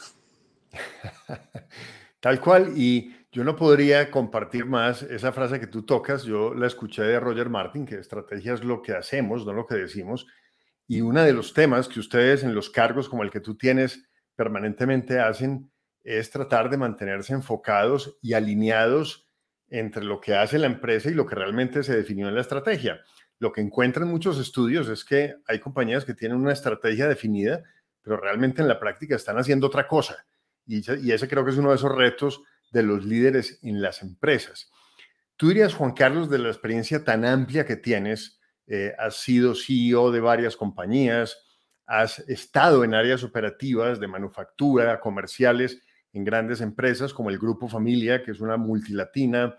Tal 2.19 2.39
cual, 2.39 2.73
y 2.77 3.15
yo 3.31 3.43
no 3.43 3.55
podría 3.55 4.09
compartir 4.11 4.65
más 4.65 5.03
esa 5.03 5.31
frase 5.31 5.59
que 5.59 5.67
tú 5.67 5.83
tocas, 5.83 6.23
yo 6.23 6.53
la 6.53 6.67
escuché 6.67 7.01
de 7.01 7.19
Roger 7.19 7.49
Martin, 7.49 7.85
que 7.85 7.95
estrategia 7.95 8.53
es 8.53 8.63
lo 8.63 8.81
que 8.81 8.93
hacemos, 8.93 9.45
no 9.45 9.53
lo 9.53 9.65
que 9.65 9.75
decimos, 9.75 10.27
y 10.87 11.01
uno 11.01 11.23
de 11.23 11.33
los 11.33 11.53
temas 11.53 11.87
que 11.87 11.99
ustedes 11.99 12.43
en 12.43 12.53
los 12.53 12.69
cargos 12.69 13.07
como 13.09 13.23
el 13.23 13.31
que 13.31 13.39
tú 13.39 13.55
tienes 13.55 14.07
permanentemente 14.35 15.19
hacen 15.19 15.71
es 16.03 16.31
tratar 16.31 16.69
de 16.69 16.77
mantenerse 16.77 17.33
enfocados 17.33 18.17
y 18.21 18.33
alineados 18.33 19.29
entre 19.69 20.03
lo 20.03 20.19
que 20.19 20.35
hace 20.35 20.57
la 20.57 20.67
empresa 20.67 21.09
y 21.09 21.13
lo 21.13 21.25
que 21.25 21.35
realmente 21.35 21.83
se 21.83 21.95
definió 21.95 22.27
en 22.27 22.35
la 22.35 22.41
estrategia. 22.41 23.01
Lo 23.39 23.51
que 23.51 23.61
encuentran 23.61 24.07
muchos 24.07 24.39
estudios 24.39 24.89
es 24.89 25.05
que 25.05 25.35
hay 25.47 25.59
compañías 25.59 26.05
que 26.05 26.13
tienen 26.13 26.37
una 26.37 26.53
estrategia 26.53 27.07
definida, 27.07 27.63
pero 28.01 28.17
realmente 28.17 28.61
en 28.61 28.67
la 28.67 28.79
práctica 28.79 29.15
están 29.15 29.37
haciendo 29.37 29.67
otra 29.67 29.87
cosa. 29.87 30.25
Y, 30.65 30.83
y 31.07 31.11
ese 31.11 31.27
creo 31.27 31.45
que 31.45 31.51
es 31.51 31.57
uno 31.57 31.69
de 31.69 31.75
esos 31.75 31.95
retos 31.95 32.43
de 32.71 32.83
los 32.83 33.05
líderes 33.05 33.59
en 33.61 33.81
las 33.81 34.01
empresas. 34.01 34.71
Tú 35.37 35.47
dirías, 35.47 35.73
Juan 35.73 35.93
Carlos, 35.93 36.29
de 36.29 36.39
la 36.39 36.49
experiencia 36.49 37.03
tan 37.03 37.25
amplia 37.25 37.65
que 37.65 37.75
tienes, 37.75 38.40
eh, 38.73 38.95
has 38.97 39.15
sido 39.15 39.53
CEO 39.53 40.11
de 40.11 40.21
varias 40.21 40.55
compañías, 40.55 41.37
has 41.85 42.19
estado 42.19 42.85
en 42.85 42.93
áreas 42.93 43.21
operativas 43.23 43.99
de 43.99 44.07
manufactura, 44.07 45.01
comerciales, 45.01 45.81
en 46.13 46.23
grandes 46.23 46.61
empresas 46.61 47.13
como 47.13 47.29
el 47.29 47.37
Grupo 47.37 47.67
Familia, 47.67 48.23
que 48.23 48.31
es 48.31 48.39
una 48.39 48.55
multilatina. 48.55 49.57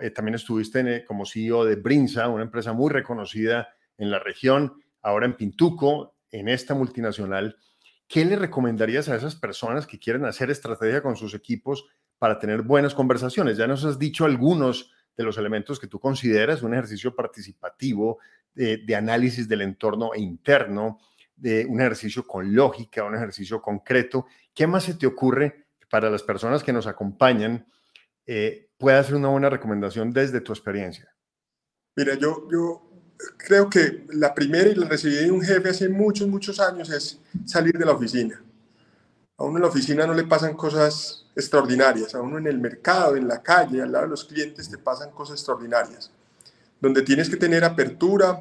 Eh, 0.00 0.10
también 0.10 0.36
estuviste 0.36 0.80
eh, 0.80 1.04
como 1.04 1.26
CEO 1.26 1.66
de 1.66 1.76
Brinza, 1.76 2.28
una 2.28 2.44
empresa 2.44 2.72
muy 2.72 2.90
reconocida 2.90 3.68
en 3.98 4.10
la 4.10 4.18
región, 4.18 4.72
ahora 5.02 5.26
en 5.26 5.36
Pintuco, 5.36 6.16
en 6.30 6.48
esta 6.48 6.74
multinacional. 6.74 7.58
¿Qué 8.08 8.24
le 8.24 8.36
recomendarías 8.36 9.10
a 9.10 9.16
esas 9.16 9.36
personas 9.36 9.86
que 9.86 9.98
quieren 9.98 10.24
hacer 10.24 10.50
estrategia 10.50 11.02
con 11.02 11.16
sus 11.16 11.34
equipos 11.34 11.86
para 12.18 12.38
tener 12.38 12.62
buenas 12.62 12.94
conversaciones. 12.94 13.58
Ya 13.58 13.66
nos 13.66 13.84
has 13.84 13.98
dicho 13.98 14.24
algunos 14.24 14.90
de 15.16 15.24
los 15.24 15.38
elementos 15.38 15.78
que 15.78 15.86
tú 15.86 15.98
consideras 15.98 16.62
un 16.62 16.74
ejercicio 16.74 17.14
participativo 17.14 18.18
de, 18.54 18.94
análisis 18.96 19.48
del 19.48 19.62
entorno 19.62 20.10
interno, 20.14 21.00
de 21.36 21.66
un 21.66 21.80
ejercicio 21.80 22.26
con 22.26 22.54
lógica, 22.54 23.04
un 23.04 23.14
ejercicio 23.14 23.60
concreto. 23.60 24.26
¿Qué 24.54 24.66
más 24.66 24.84
se 24.84 24.94
te 24.94 25.06
ocurre 25.06 25.66
para 25.90 26.10
las 26.10 26.22
personas 26.22 26.62
que 26.62 26.72
nos 26.72 26.86
acompañan 26.86 27.66
eh, 28.26 28.70
pueda 28.78 29.02
ser 29.02 29.16
una 29.16 29.28
buena 29.28 29.50
recomendación 29.50 30.12
desde 30.12 30.40
tu 30.40 30.52
experiencia? 30.52 31.14
Mira, 31.96 32.14
yo, 32.14 32.48
yo 32.50 32.94
creo 33.36 33.68
que 33.68 34.06
la 34.10 34.34
primera 34.34 34.68
y 34.68 34.74
la 34.74 34.88
recibí 34.88 35.14
de 35.14 35.30
un 35.30 35.42
jefe 35.42 35.68
hace 35.68 35.88
muchos, 35.88 36.28
muchos 36.28 36.60
años 36.60 36.90
es 36.90 37.20
salir 37.44 37.76
de 37.76 37.84
la 37.84 37.92
oficina. 37.92 38.42
A 39.36 39.44
uno 39.44 39.56
en 39.56 39.62
la 39.62 39.68
oficina 39.68 40.06
no 40.06 40.14
le 40.14 40.24
pasan 40.24 40.54
cosas 40.54 41.26
extraordinarias. 41.34 42.14
A 42.14 42.20
uno 42.20 42.38
en 42.38 42.46
el 42.46 42.58
mercado, 42.58 43.16
en 43.16 43.26
la 43.26 43.42
calle, 43.42 43.82
al 43.82 43.92
lado 43.92 44.04
de 44.04 44.10
los 44.10 44.24
clientes, 44.24 44.70
te 44.70 44.78
pasan 44.78 45.10
cosas 45.10 45.36
extraordinarias, 45.36 46.10
donde 46.80 47.02
tienes 47.02 47.28
que 47.28 47.36
tener 47.36 47.64
apertura, 47.64 48.40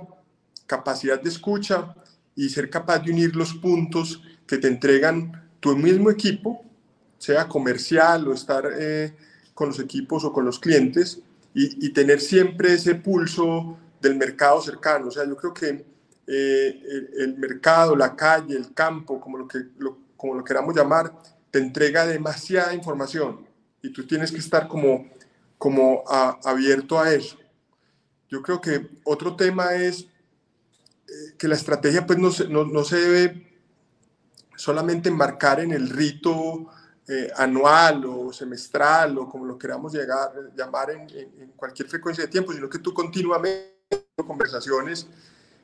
capacidad 0.67 1.19
de 1.19 1.29
escucha 1.29 1.95
y 2.35 2.49
ser 2.49 2.69
capaz 2.69 2.99
de 2.99 3.11
unir 3.11 3.35
los 3.35 3.53
puntos 3.55 4.21
que 4.45 4.57
te 4.57 4.67
entregan 4.67 5.49
tu 5.59 5.75
mismo 5.75 6.11
equipo, 6.11 6.63
sea 7.17 7.47
comercial 7.47 8.27
o 8.27 8.33
estar 8.33 8.69
eh, 8.77 9.15
con 9.53 9.69
los 9.69 9.79
equipos 9.79 10.23
o 10.25 10.33
con 10.33 10.45
los 10.45 10.59
clientes, 10.59 11.19
y, 11.55 11.89
tener 11.93 12.19
siempre 12.19 12.73
ese 12.73 12.95
pulso 12.95 13.77
del 14.01 14.15
mercado 14.15 14.59
cercano. 14.59 15.09
O 15.09 15.11
sea, 15.11 15.23
yo 15.23 15.37
creo 15.37 15.53
que 15.53 15.85
eh, 16.25 17.09
el, 17.19 17.37
mercado, 17.37 17.95
la 17.95 18.15
calle, 18.15 18.57
el 18.57 18.73
campo, 18.73 19.21
como 19.21 19.37
lo, 19.37 19.47
que, 19.47 19.59
como 20.23 20.35
lo 20.35 20.43
queramos 20.45 20.73
llamar, 20.73 21.11
te 21.51 21.59
entrega 21.59 22.05
demasiada 22.05 22.73
información 22.73 23.45
y 23.81 23.91
tú 23.91 24.07
tienes 24.07 24.31
que 24.31 24.37
estar 24.37 24.69
como, 24.69 25.09
como 25.57 26.01
abierto 26.07 26.97
a 26.97 27.13
eso. 27.13 27.37
Yo 28.29 28.41
creo 28.41 28.61
que 28.61 28.89
otro 29.03 29.35
tema 29.35 29.75
es 29.75 30.03
eh, 31.09 31.35
que 31.37 31.49
la 31.49 31.55
estrategia 31.55 32.07
pues 32.07 32.19
no 32.19 32.31
se, 32.31 32.47
no, 32.47 32.83
se 32.85 32.95
debe 32.95 33.59
solamente 34.55 35.09
enmarcar 35.09 35.59
en 35.59 35.73
el 35.73 35.89
rito 35.89 36.67
eh, 37.09 37.29
anual 37.35 38.05
o 38.05 38.31
semestral 38.31 39.17
o 39.17 39.27
como 39.27 39.43
lo 39.43 39.57
queramos 39.57 39.93
llegar, 39.93 40.31
llamar 40.55 40.91
en, 40.91 41.01
en, 41.01 41.51
cualquier 41.57 41.89
frecuencia 41.89 42.23
de 42.23 42.31
tiempo, 42.31 42.53
sino 42.53 42.69
que 42.69 42.79
tú 42.79 42.93
continuamente 42.93 43.73
conversaciones 44.25 45.05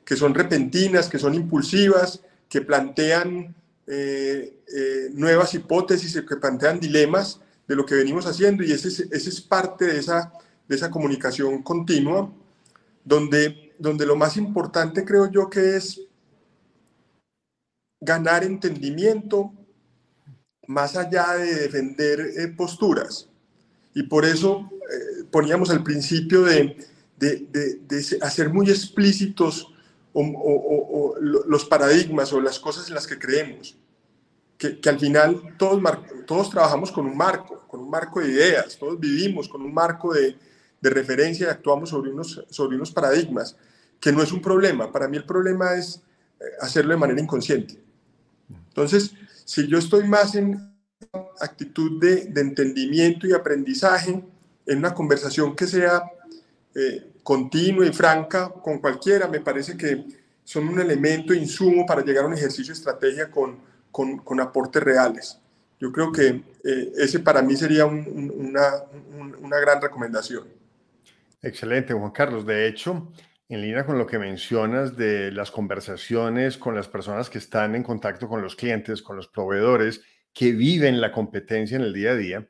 que 0.04 0.16
son 0.16 0.34
repentinas, 0.34 1.08
que 1.08 1.18
son 1.18 1.32
impulsivas, 1.34 2.20
que 2.46 2.60
plantean 2.60 3.54
eh, 3.92 4.62
eh, 4.72 5.10
nuevas 5.14 5.52
hipótesis 5.52 6.22
que 6.28 6.36
plantean 6.36 6.78
dilemas 6.78 7.40
de 7.66 7.74
lo 7.74 7.84
que 7.84 7.96
venimos 7.96 8.24
haciendo 8.24 8.62
y 8.62 8.70
ese 8.70 8.86
es, 8.86 9.00
ese 9.00 9.30
es 9.30 9.40
parte 9.40 9.84
de 9.84 9.98
esa, 9.98 10.32
de 10.68 10.76
esa 10.76 10.92
comunicación 10.92 11.60
continua, 11.64 12.32
donde, 13.04 13.74
donde 13.80 14.06
lo 14.06 14.14
más 14.14 14.36
importante 14.36 15.04
creo 15.04 15.28
yo 15.28 15.50
que 15.50 15.76
es 15.76 16.02
ganar 18.00 18.44
entendimiento 18.44 19.52
más 20.68 20.96
allá 20.96 21.34
de 21.34 21.52
defender 21.56 22.20
eh, 22.20 22.46
posturas. 22.56 23.28
Y 23.92 24.04
por 24.04 24.24
eso 24.24 24.70
poníamos 25.32 25.70
al 25.70 25.82
principio 25.82 26.42
de, 26.42 26.76
de, 27.18 27.80
de, 27.88 28.18
hacer 28.22 28.50
muy 28.50 28.70
explícitos 28.70 29.72
o, 30.12 31.14
los 31.20 31.64
paradigmas 31.64 32.32
o 32.32 32.40
las 32.40 32.58
cosas 32.58 32.88
en 32.88 32.94
las 32.94 33.06
que 33.06 33.18
creemos. 33.18 33.76
Que, 34.56 34.78
que, 34.78 34.88
al 34.90 34.98
final 34.98 35.54
todos, 35.56 35.80
todos 36.26 36.50
trabajamos 36.50 36.92
con 36.92 37.06
un 37.06 37.16
marco, 37.16 37.64
con 37.66 37.80
un 37.80 37.88
marco 37.88 38.20
de 38.20 38.28
ideas, 38.28 38.76
todos 38.78 39.00
vivimos 39.00 39.48
con 39.48 39.62
un 39.62 39.72
marco 39.72 40.12
de, 40.12 40.36
de 40.80 40.90
referencia 40.90 41.46
y 41.46 41.50
actuamos 41.50 41.88
sobre 41.90 42.10
unos, 42.10 42.44
sobre 42.50 42.76
unos 42.76 42.90
paradigmas, 42.92 43.56
que 43.98 44.12
no 44.12 44.22
es 44.22 44.32
un 44.32 44.42
problema. 44.42 44.92
Para 44.92 45.08
mí 45.08 45.16
el 45.16 45.24
problema 45.24 45.74
es 45.74 46.02
eh, 46.38 46.44
hacerlo 46.60 46.92
de 46.92 46.98
manera 46.98 47.20
inconsciente. 47.20 47.80
Entonces, 48.68 49.12
si 49.44 49.66
yo 49.66 49.78
estoy 49.78 50.06
más 50.06 50.34
en 50.34 50.70
actitud 51.40 51.98
de, 52.00 52.26
de 52.26 52.40
entendimiento 52.40 53.26
y 53.26 53.32
aprendizaje, 53.32 54.22
en 54.66 54.78
una 54.78 54.94
conversación 54.94 55.56
que 55.56 55.66
sea 55.66 56.02
eh, 56.74 57.09
continua 57.30 57.86
y 57.86 57.92
franca 57.92 58.48
con 58.48 58.80
cualquiera, 58.80 59.28
me 59.28 59.38
parece 59.38 59.76
que 59.76 60.04
son 60.42 60.66
un 60.66 60.80
elemento, 60.80 61.32
insumo 61.32 61.86
para 61.86 62.02
llegar 62.02 62.24
a 62.24 62.26
un 62.26 62.34
ejercicio 62.34 62.74
de 62.74 62.78
estrategia 62.80 63.30
con, 63.30 63.56
con, 63.92 64.18
con 64.18 64.40
aportes 64.40 64.82
reales. 64.82 65.38
Yo 65.78 65.92
creo 65.92 66.10
que 66.10 66.26
eh, 66.26 66.92
ese 66.98 67.20
para 67.20 67.40
mí 67.40 67.54
sería 67.54 67.86
una, 67.86 68.82
una 69.40 69.60
gran 69.60 69.80
recomendación. 69.80 70.48
Excelente, 71.40 71.94
Juan 71.94 72.10
Carlos. 72.10 72.44
De 72.44 72.66
hecho, 72.66 73.12
en 73.48 73.62
línea 73.62 73.86
con 73.86 73.96
lo 73.96 74.08
que 74.08 74.18
mencionas 74.18 74.96
de 74.96 75.30
las 75.30 75.52
conversaciones 75.52 76.58
con 76.58 76.74
las 76.74 76.88
personas 76.88 77.30
que 77.30 77.38
están 77.38 77.76
en 77.76 77.84
contacto 77.84 78.28
con 78.28 78.42
los 78.42 78.56
clientes, 78.56 79.02
con 79.02 79.14
los 79.14 79.28
proveedores, 79.28 80.02
que 80.32 80.50
viven 80.50 81.00
la 81.00 81.12
competencia 81.12 81.76
en 81.76 81.82
el 81.82 81.92
día 81.92 82.10
a 82.10 82.16
día, 82.16 82.48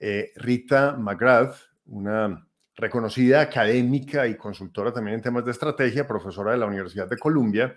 eh, 0.00 0.32
Rita 0.34 0.96
McGrath, 0.96 1.54
una 1.86 2.47
reconocida 2.78 3.40
académica 3.40 4.26
y 4.28 4.36
consultora 4.36 4.92
también 4.92 5.16
en 5.16 5.22
temas 5.22 5.44
de 5.44 5.50
estrategia, 5.50 6.06
profesora 6.06 6.52
de 6.52 6.58
la 6.58 6.66
Universidad 6.66 7.08
de 7.08 7.18
Columbia, 7.18 7.76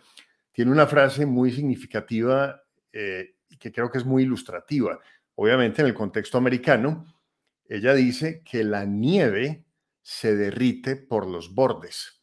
tiene 0.52 0.72
una 0.72 0.86
frase 0.86 1.26
muy 1.26 1.52
significativa 1.52 2.62
eh, 2.94 3.36
que 3.60 3.72
creo 3.72 3.90
que 3.90 3.98
es 3.98 4.06
muy 4.06 4.24
ilustrativa. 4.24 5.00
Obviamente 5.36 5.82
en 5.82 5.88
el 5.88 5.96
contexto 5.96 6.38
americano, 6.38 7.06
ella 7.66 7.96
dice 7.96 8.44
que 8.46 8.64
la 8.64 8.86
nieve 8.86 9.66
se 10.04 10.36
derrite 10.36 10.96
por 10.96 11.26
los 11.28 11.54
bordes, 11.54 12.22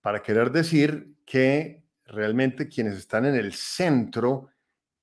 para 0.00 0.22
querer 0.22 0.50
decir 0.50 1.14
que 1.24 1.84
realmente 2.06 2.68
quienes 2.68 2.96
están 2.96 3.24
en 3.26 3.36
el 3.36 3.52
centro 3.52 4.48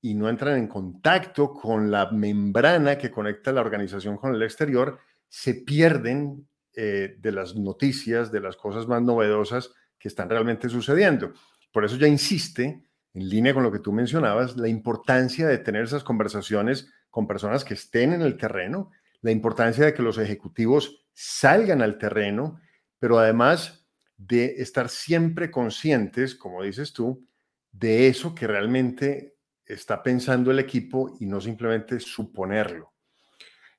y 0.01 0.13
no 0.13 0.27
entran 0.27 0.57
en 0.57 0.67
contacto 0.67 1.53
con 1.53 1.89
la 1.89 2.11
membrana 2.11 2.97
que 2.97 3.11
conecta 3.11 3.53
la 3.53 3.61
organización 3.61 4.17
con 4.17 4.35
el 4.35 4.43
exterior, 4.43 4.99
se 5.29 5.53
pierden 5.55 6.47
eh, 6.75 7.15
de 7.19 7.31
las 7.31 7.55
noticias, 7.55 8.31
de 8.31 8.39
las 8.39 8.55
cosas 8.55 8.87
más 8.87 9.01
novedosas 9.01 9.71
que 9.99 10.07
están 10.07 10.29
realmente 10.29 10.69
sucediendo. 10.69 11.33
Por 11.71 11.85
eso 11.85 11.97
ya 11.97 12.07
insiste, 12.07 12.83
en 13.13 13.29
línea 13.29 13.53
con 13.53 13.63
lo 13.63 13.71
que 13.71 13.79
tú 13.79 13.91
mencionabas, 13.91 14.57
la 14.57 14.67
importancia 14.67 15.47
de 15.47 15.57
tener 15.59 15.83
esas 15.83 16.03
conversaciones 16.03 16.91
con 17.09 17.27
personas 17.27 17.63
que 17.63 17.75
estén 17.75 18.13
en 18.13 18.21
el 18.21 18.37
terreno, 18.37 18.91
la 19.21 19.31
importancia 19.31 19.85
de 19.85 19.93
que 19.93 20.01
los 20.01 20.17
ejecutivos 20.17 21.05
salgan 21.13 21.81
al 21.81 21.97
terreno, 21.97 22.59
pero 22.99 23.19
además 23.19 23.87
de 24.17 24.55
estar 24.57 24.89
siempre 24.89 25.51
conscientes, 25.51 26.35
como 26.35 26.63
dices 26.63 26.91
tú, 26.91 27.27
de 27.71 28.07
eso 28.07 28.33
que 28.33 28.47
realmente 28.47 29.35
está 29.65 30.01
pensando 30.01 30.51
el 30.51 30.59
equipo 30.59 31.17
y 31.19 31.25
no 31.25 31.39
simplemente 31.39 31.99
suponerlo. 31.99 32.93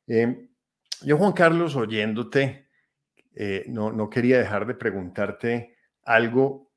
Eh, 0.07 0.49
yo, 1.03 1.19
Juan 1.19 1.33
Carlos, 1.33 1.77
oyéndote, 1.77 2.64
eh, 3.35 3.65
no, 3.69 4.09
quería 4.11 4.39
dejar 4.39 4.67
de 4.67 4.75
preguntarte 4.75 5.77
algo 6.05 6.71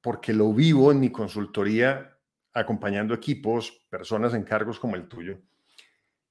porque 0.00 0.32
lo 0.32 0.52
vivo 0.52 0.92
en 0.92 1.00
mi 1.00 1.10
consultoría 1.10 2.18
acompañando 2.52 3.14
equipos, 3.14 3.86
personas 3.88 4.34
en 4.34 4.42
cargos 4.42 4.78
como 4.78 4.96
el 4.96 5.08
tuyo. 5.08 5.40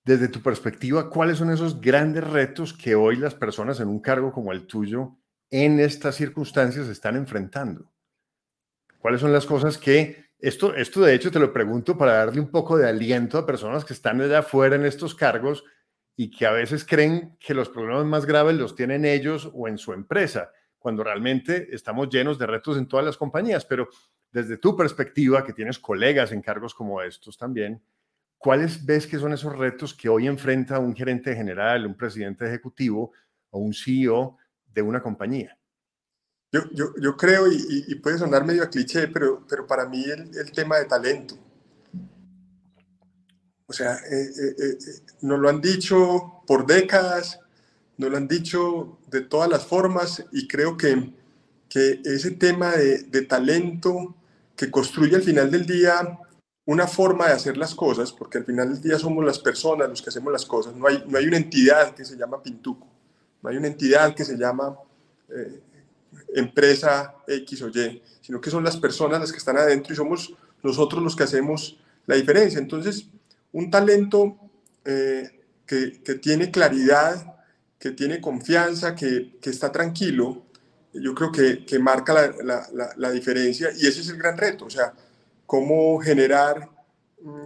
Desde 0.04 0.28
tu 0.28 0.42
perspectiva, 0.42 1.10
¿cuáles 1.10 1.38
son 1.38 1.52
esos 1.52 1.80
grandes 1.80 2.24
retos 2.24 2.74
que 2.74 2.96
hoy 2.96 3.16
las 3.16 3.34
personas 3.34 3.80
en 3.80 3.88
un 3.88 4.00
cargo 4.00 4.32
como 4.32 4.52
el 4.52 4.68
tuyo 4.68 5.18
en 5.50 5.80
estas 5.80 6.16
circunstancias 6.16 6.88
están 6.88 7.16
enfrentando? 7.16 7.92
¿Cuáles 9.00 9.22
son 9.22 9.34
las 9.34 9.46
cosas 9.46 9.78
que 9.78 10.32
esto, 10.38 10.76
esto 10.76 11.02
de 11.02 11.14
hecho 11.14 11.32
te 11.32 11.40
lo 11.40 11.54
pregunto 11.54 11.98
para 11.98 12.14
darle 12.14 12.40
un 12.40 12.50
poco 12.50 12.78
de 12.78 12.88
aliento 12.88 13.38
a 13.38 13.46
personas 13.46 13.86
que 13.86 13.94
están 13.94 14.22
allá 14.22 14.40
afuera 14.40 14.76
en 14.76 14.86
estos 14.86 15.16
cargos 15.16 15.64
y 16.16 16.30
que 16.30 16.46
a 16.46 16.52
veces 16.52 16.86
creen 16.86 17.38
que 17.40 17.54
los 17.54 17.70
problemas 17.70 18.06
más 18.06 18.26
graves 18.26 18.56
los 18.56 18.76
tienen 18.76 19.06
ellos 19.06 19.50
o 19.54 19.68
en 19.68 19.78
su 19.78 19.94
empresa, 19.94 20.52
cuando 20.78 21.04
realmente 21.04 21.74
estamos 21.74 22.10
llenos 22.10 22.38
de 22.38 22.48
retos 22.48 22.78
en 22.78 22.88
todas 22.88 23.06
las 23.06 23.18
compañías. 23.18 23.66
Pero 23.66 23.90
desde 24.32 24.58
tu 24.58 24.76
perspectiva, 24.76 25.44
que 25.44 25.54
tienes 25.54 25.80
colegas 25.80 26.32
en 26.32 26.42
cargos 26.42 26.74
como 26.74 27.02
estos 27.02 27.38
también, 27.38 27.82
¿cuáles 28.38 28.86
ves 28.86 29.08
que 29.08 29.20
son 29.20 29.34
esos 29.34 29.56
retos 29.58 29.94
que 29.94 30.10
hoy 30.10 30.28
enfrenta 30.28 30.80
un 30.80 30.96
gerente 30.96 31.36
general, 31.36 31.86
un 31.86 31.96
presidente 31.96 32.46
ejecutivo 32.46 33.12
o 33.50 33.60
un 33.60 33.74
CEO 33.74 34.38
de 34.66 34.82
una 34.82 35.02
compañía? 35.02 35.58
Yo, 36.52 37.16
creo, 37.16 37.46
y, 37.50 37.96
puede 37.96 38.18
sonar 38.18 38.46
medio 38.46 38.64
a 38.64 38.70
cliché, 38.70 39.08
pero, 39.08 39.46
para 39.68 39.88
mí 39.88 40.04
el 40.04 40.52
tema 40.52 40.78
de 40.78 40.86
talento. 40.86 41.51
O 43.72 43.74
sea, 43.74 43.96
eh, 43.96 44.30
eh, 44.38 44.56
eh, 44.60 44.78
nos 45.22 45.40
lo 45.40 45.48
han 45.48 45.62
dicho 45.62 46.44
por 46.46 46.66
décadas, 46.66 47.40
nos 47.96 48.12
lo 48.12 48.18
han 48.18 48.28
dicho 48.28 49.00
de 49.08 49.22
todas 49.22 49.50
las 49.50 49.66
formas, 49.66 50.26
y 50.34 50.46
creo 50.46 50.76
que, 50.76 51.14
que 51.70 52.02
ese 52.04 52.32
tema 52.32 52.72
de, 52.72 53.04
de 53.04 53.22
talento 53.22 54.14
que 54.58 54.70
construye 54.70 55.16
al 55.16 55.22
final 55.22 55.50
del 55.50 55.66
día 55.66 56.20
una 56.66 56.86
forma 56.86 57.28
de 57.28 57.32
hacer 57.32 57.56
las 57.56 57.74
cosas, 57.74 58.12
porque 58.12 58.40
al 58.40 58.44
final 58.44 58.74
del 58.74 58.82
día 58.82 59.00
somos 59.00 59.24
las 59.24 59.40
personas 59.40 59.88
los 59.88 60.02
que 60.02 60.10
hacemos 60.10 60.34
las 60.34 60.46
cosas, 60.46 60.76
no 60.76 60.88
hay, 60.88 61.06
no 61.08 61.18
hay 61.18 61.28
una 61.28 61.38
entidad 61.38 61.96
que 61.96 62.04
se 62.04 62.18
llama 62.18 62.44
Pintuco, 62.44 62.86
no 63.42 63.50
hay 63.50 63.56
una 63.56 63.68
entidad 63.68 64.14
que 64.14 64.26
se 64.26 64.36
llama 64.36 64.78
empresa 66.36 67.16
X 67.26 67.62
o 67.62 67.70
Y, 67.70 68.02
sino 68.20 68.42
que 68.42 68.50
son 68.50 68.66
las 68.66 68.76
personas 68.76 69.22
las 69.22 69.32
que 69.32 69.38
están 69.38 69.58
adentro 69.58 69.94
y 69.94 69.96
somos 69.96 70.34
nosotros 70.62 71.02
los 71.02 71.16
que 71.16 71.24
hacemos 71.24 71.80
la 72.06 72.16
diferencia. 72.16 72.60
Entonces, 72.60 73.08
un 73.54 73.70
talento 73.70 74.38
eh, 74.86 75.30
que, 75.66 76.02
que, 76.04 76.16
tiene 76.16 76.52
claridad, 76.52 77.36
que 77.80 77.92
tiene 77.92 78.22
confianza, 78.22 78.96
que, 78.96 79.38
que 79.42 79.50
está 79.50 79.72
tranquilo, 79.72 80.44
yo 80.94 81.16
creo 81.16 81.32
que, 81.32 81.66
que 81.66 81.80
marca 81.80 82.14
la, 82.14 82.68
la, 82.74 82.90
la, 82.98 83.12
diferencia 83.12 83.70
y 83.72 83.88
ese 83.88 84.02
es 84.02 84.10
el 84.10 84.18
gran 84.18 84.38
reto, 84.38 84.66
o 84.66 84.70
sea, 84.70 84.94
cómo 85.46 86.00
generar 86.00 86.70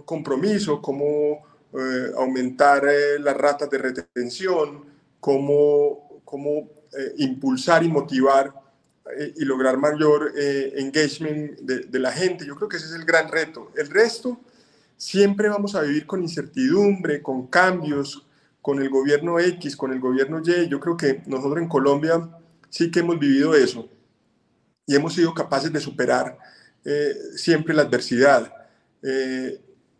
compromiso, 0.04 0.82
cómo 0.82 1.44
eh, 1.72 2.10
aumentar 2.16 2.88
eh, 2.88 3.18
las 3.20 3.36
ratas 3.36 3.70
de 3.70 3.78
retención, 3.78 4.84
cómo, 5.20 6.22
cómo 6.24 6.70
impulsar 7.18 7.82
y 7.84 7.88
motivar 7.88 8.52
eh, 9.14 9.34
y 9.36 9.44
lograr 9.44 9.76
mayor 9.76 10.32
eh, 10.36 10.72
engagement 10.78 11.60
de, 11.60 11.98
la 12.00 12.10
gente. 12.10 12.44
Yo 12.44 12.56
creo 12.56 12.68
que 12.68 12.76
ese 12.76 12.86
es 12.86 12.92
el 12.92 13.04
gran 13.04 13.28
reto. 13.28 13.70
El 13.76 13.88
resto, 13.88 14.40
siempre 14.96 15.48
vamos 15.48 15.74
a 15.74 15.82
vivir 15.82 16.06
con 16.06 16.22
incertidumbre, 16.22 17.22
con 17.22 17.46
cambios, 17.46 18.26
con 18.62 18.80
el 18.80 18.88
gobierno 18.88 19.38
X, 19.38 19.76
con 19.76 19.92
el 19.92 20.00
gobierno 20.00 20.40
Y. 20.44 20.68
Yo 20.68 20.80
creo 20.80 20.96
que 20.96 21.22
nosotros 21.26 21.62
en 21.62 21.68
Colombia 21.68 22.28
sí 22.68 22.90
que 22.90 23.00
hemos 23.00 23.18
vivido 23.18 23.54
eso 23.54 23.88
y 24.86 24.94
hemos 24.94 25.14
sido 25.14 25.34
capaces 25.34 25.72
de 25.72 25.80
superar 25.80 26.38
eh, 26.84 27.14
siempre 27.36 27.74
la 27.74 27.82
adversidad. 27.82 28.52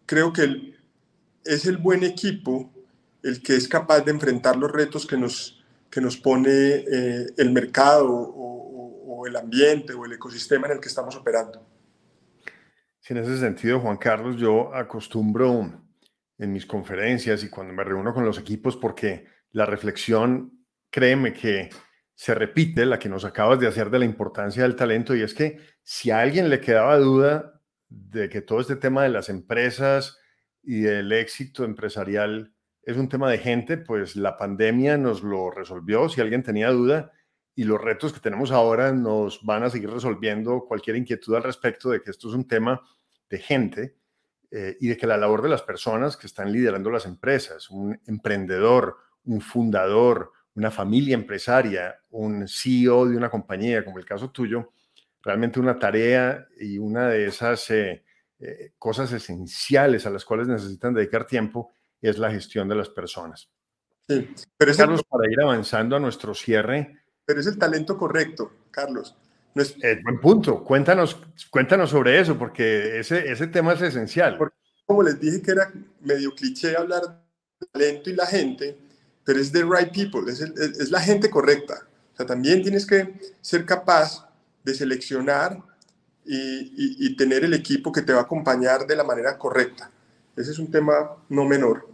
creo 0.07 0.33
que 0.33 0.75
es 1.45 1.67
el 1.67 1.77
buen 1.77 2.03
equipo 2.03 2.71
el 3.23 3.43
que 3.43 3.57
es 3.57 3.69
capaz 3.69 4.01
de 4.01 4.13
enfrentar 4.13 4.57
los 4.57 4.71
retos 4.71 5.07
que 5.07 5.17
nos, 5.17 5.61
que 5.91 6.01
nos 6.01 6.17
pone 6.17 6.85
el 7.37 7.51
mercado 7.53 8.13
o, 8.13 9.27
el 9.27 9.35
ambiente 9.35 9.93
o 9.93 10.05
el 10.05 10.13
ecosistema 10.13 10.67
en 10.69 10.75
el 10.75 10.81
que 10.81 10.89
estamos 10.89 11.17
operando. 11.17 11.61
Sí, 13.07 13.13
en 13.13 13.19
ese 13.19 13.39
sentido, 13.39 13.79
Juan 13.79 13.99
Carlos, 13.99 14.37
yo 14.37 14.75
acostumbro 14.75 15.71
en 16.39 16.53
mis 16.53 16.67
conferencias 16.67 17.45
y 17.45 17.49
cuando 17.49 17.73
me 17.73 17.85
reúno 17.85 18.13
con 18.13 18.25
los 18.25 18.37
equipos, 18.37 18.77
porque 18.77 19.27
la 19.53 19.65
reflexión, 19.65 20.67
créeme 20.91 21.33
que 21.33 21.71
se 22.17 22.35
repite, 22.35 22.85
la 22.85 22.99
que 22.99 23.09
nos 23.09 23.25
acabas 23.25 23.61
de 23.61 23.69
hacer 23.69 23.91
de 23.91 24.01
la 24.01 24.07
importancia 24.07 24.65
del 24.65 24.75
talento, 24.75 25.15
y 25.15 25.23
es 25.23 25.35
que 25.35 25.61
si 25.85 26.11
a 26.11 26.19
alguien 26.19 26.49
le 26.51 26.59
quedaba 26.59 26.99
duda 26.99 27.63
de 27.89 28.29
que 28.29 28.41
todo 28.41 28.59
este 28.59 28.75
tema 28.75 29.05
de 29.05 29.11
las 29.11 29.29
empresas 29.29 30.19
y 30.65 30.81
del 30.81 31.13
éxito 31.13 31.63
empresarial 31.63 32.55
es 32.83 32.97
un 32.97 33.09
tema 33.09 33.31
de 33.31 33.39
gente, 33.39 33.77
pues 33.77 34.17
la 34.17 34.37
pandemia 34.37 34.99
nos 34.99 35.23
lo 35.23 35.53
resolvió. 35.53 36.09
Si 36.09 36.21
alguien 36.21 36.43
tenía 36.43 36.71
duda, 36.71 37.13
y 37.57 37.65
los 37.65 37.81
retos 37.81 38.13
que 38.13 38.21
tenemos 38.21 38.51
ahora 38.53 38.93
nos 38.93 39.43
van 39.43 39.65
a 39.65 39.71
seguir 39.71 39.91
resolviendo 39.91 40.67
cualquier 40.67 40.97
inquietud 40.97 41.35
al 41.35 41.43
respecto 41.43 41.89
de 41.89 42.03
que 42.03 42.11
esto 42.11 42.29
es 42.29 42.35
un 42.35 42.47
tema 42.47 42.83
de 43.31 43.39
gente 43.39 43.97
eh, 44.51 44.77
y 44.79 44.89
de 44.89 44.97
que 44.97 45.07
la 45.07 45.17
labor 45.17 45.41
de 45.41 45.49
las 45.49 45.63
personas 45.63 46.19
que 46.19 46.27
están 46.27 46.53
liderando 46.53 46.91
las 46.91 47.07
empresas, 47.07 47.71
un 47.71 47.99
emprendedor, 48.07 48.99
un 49.25 49.41
fundador, 49.41 50.33
una 50.55 50.71
familia 50.71 51.15
empresaria, 51.15 51.97
un 52.11 52.47
CEO 52.47 53.07
de 53.07 53.17
una 53.17 53.31
compañía, 53.31 53.85
como 53.85 53.99
el 53.99 54.05
caso 54.05 54.31
tuyo, 54.31 54.73
realmente 55.23 55.59
una 55.59 55.79
tarea 55.79 56.47
y 56.61 56.77
una 56.77 57.09
de 57.09 57.27
esas 57.27 57.71
eh, 57.71 58.05
eh, 58.39 58.73
cosas 58.79 59.11
esenciales 59.13 60.05
a 60.05 60.11
las 60.11 60.27
cuales 60.27 60.47
necesitan 60.47 60.93
dedicar 60.93 61.27
tiempo 61.27 61.73
es 62.03 62.19
la 62.19 62.31
gestión 62.31 62.69
de 62.69 62.75
las 62.75 62.91
personas. 62.91 63.51
Sí, 64.07 64.29
pero 64.59 64.75
Carlos, 64.77 65.03
para 65.09 65.31
ir 65.31 65.41
avanzando 65.41 65.97
a 65.97 66.01
nuestro 66.01 66.35
cierre, 66.35 67.06
pero 67.27 67.41
es 67.41 67.47
el 67.47 67.59
talento 67.59 67.99
correcto, 67.99 68.53
Carlos. 68.71 69.15
es... 69.55 69.77
Eh, 69.83 70.01
buen 70.03 70.21
punto. 70.21 70.65
Cuéntanos, 70.65 71.21
cuéntanos 71.51 71.91
sobre 71.91 72.19
eso, 72.21 72.39
porque 72.39 73.01
ese, 73.01 73.31
ese 73.31 73.49
tema 73.49 73.75
es 73.75 73.83
esencial. 73.83 74.39
como 74.87 75.03
les 75.03 75.21
dije 75.21 75.43
que 75.43 75.51
era 75.51 75.73
medio 76.01 76.35
cliché 76.35 76.77
hablar 76.77 77.03
de 77.61 77.67
talento 77.67 78.09
y 78.09 78.15
la 78.15 78.27
gente, 78.27 78.79
pero 79.25 79.41
es 79.41 79.53
the 79.53 79.65
right 79.65 79.93
people, 79.93 80.31
es, 80.31 80.41
es 80.41 80.91
la 80.91 81.01
gente 81.01 81.29
correcta. 81.29 81.87
O 82.15 82.17
sea, 82.17 82.25
también 82.25 82.63
tienes 82.63 82.87
que 82.87 83.13
ser 83.43 83.67
capaz 83.67 84.27
de 84.65 84.75
seleccionar 84.75 85.59
y, 86.25 87.07
y, 87.07 87.17
tener 87.17 87.45
el 87.45 87.55
equipo 87.55 87.93
que 87.93 88.03
te 88.03 88.13
va 88.13 88.21
a 88.21 88.23
acompañar 88.23 88.87
de 88.87 88.97
la 88.97 89.05
manera 89.05 89.39
correcta. 89.39 89.91
Ese 90.35 90.51
es 90.51 90.59
un 90.59 90.71
tema 90.71 91.17
no 91.29 91.45
menor. 91.45 91.89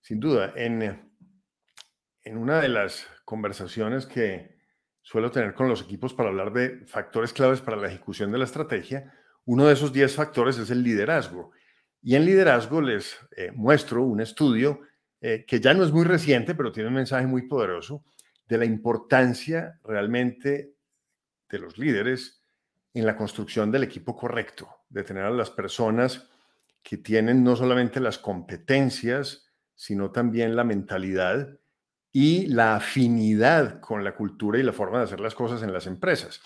Sin 0.00 0.20
duda, 0.20 0.52
en, 0.54 1.00
en 2.24 2.38
una 2.38 2.60
de 2.60 2.68
las 2.68 3.06
conversaciones 3.24 4.06
que 4.06 4.56
suelo 5.02 5.30
tener 5.30 5.54
con 5.54 5.68
los 5.68 5.82
equipos 5.82 6.14
para 6.14 6.30
hablar 6.30 6.52
de 6.52 6.86
factores 6.86 7.32
claves 7.32 7.60
para 7.60 7.76
la 7.76 7.88
ejecución 7.88 8.32
de 8.32 8.38
la 8.38 8.44
estrategia, 8.44 9.12
uno 9.44 9.66
de 9.66 9.74
esos 9.74 9.92
10 9.92 10.14
factores 10.14 10.58
es 10.58 10.70
el 10.70 10.82
liderazgo. 10.82 11.52
Y 12.02 12.16
en 12.16 12.24
liderazgo 12.24 12.80
les 12.80 13.18
eh, 13.36 13.50
muestro 13.54 14.02
un 14.02 14.20
estudio 14.20 14.80
eh, 15.20 15.44
que 15.46 15.60
ya 15.60 15.74
no 15.74 15.84
es 15.84 15.92
muy 15.92 16.04
reciente, 16.04 16.54
pero 16.54 16.72
tiene 16.72 16.88
un 16.88 16.94
mensaje 16.94 17.26
muy 17.26 17.42
poderoso 17.42 18.04
de 18.46 18.58
la 18.58 18.64
importancia 18.64 19.78
realmente 19.84 20.74
de 21.48 21.58
los 21.58 21.78
líderes 21.78 22.42
en 22.94 23.06
la 23.06 23.16
construcción 23.16 23.70
del 23.70 23.84
equipo 23.84 24.16
correcto, 24.16 24.68
de 24.88 25.02
tener 25.02 25.24
a 25.24 25.30
las 25.30 25.50
personas 25.50 26.30
que 26.82 26.96
tienen 26.98 27.42
no 27.42 27.56
solamente 27.56 28.00
las 28.00 28.18
competencias, 28.18 29.50
sino 29.74 30.10
también 30.10 30.56
la 30.56 30.64
mentalidad 30.64 31.58
y 32.16 32.46
la 32.46 32.76
afinidad 32.76 33.80
con 33.80 34.04
la 34.04 34.14
cultura 34.14 34.56
y 34.56 34.62
la 34.62 34.72
forma 34.72 34.98
de 34.98 35.04
hacer 35.04 35.18
las 35.18 35.34
cosas 35.34 35.64
en 35.64 35.72
las 35.72 35.88
empresas. 35.88 36.40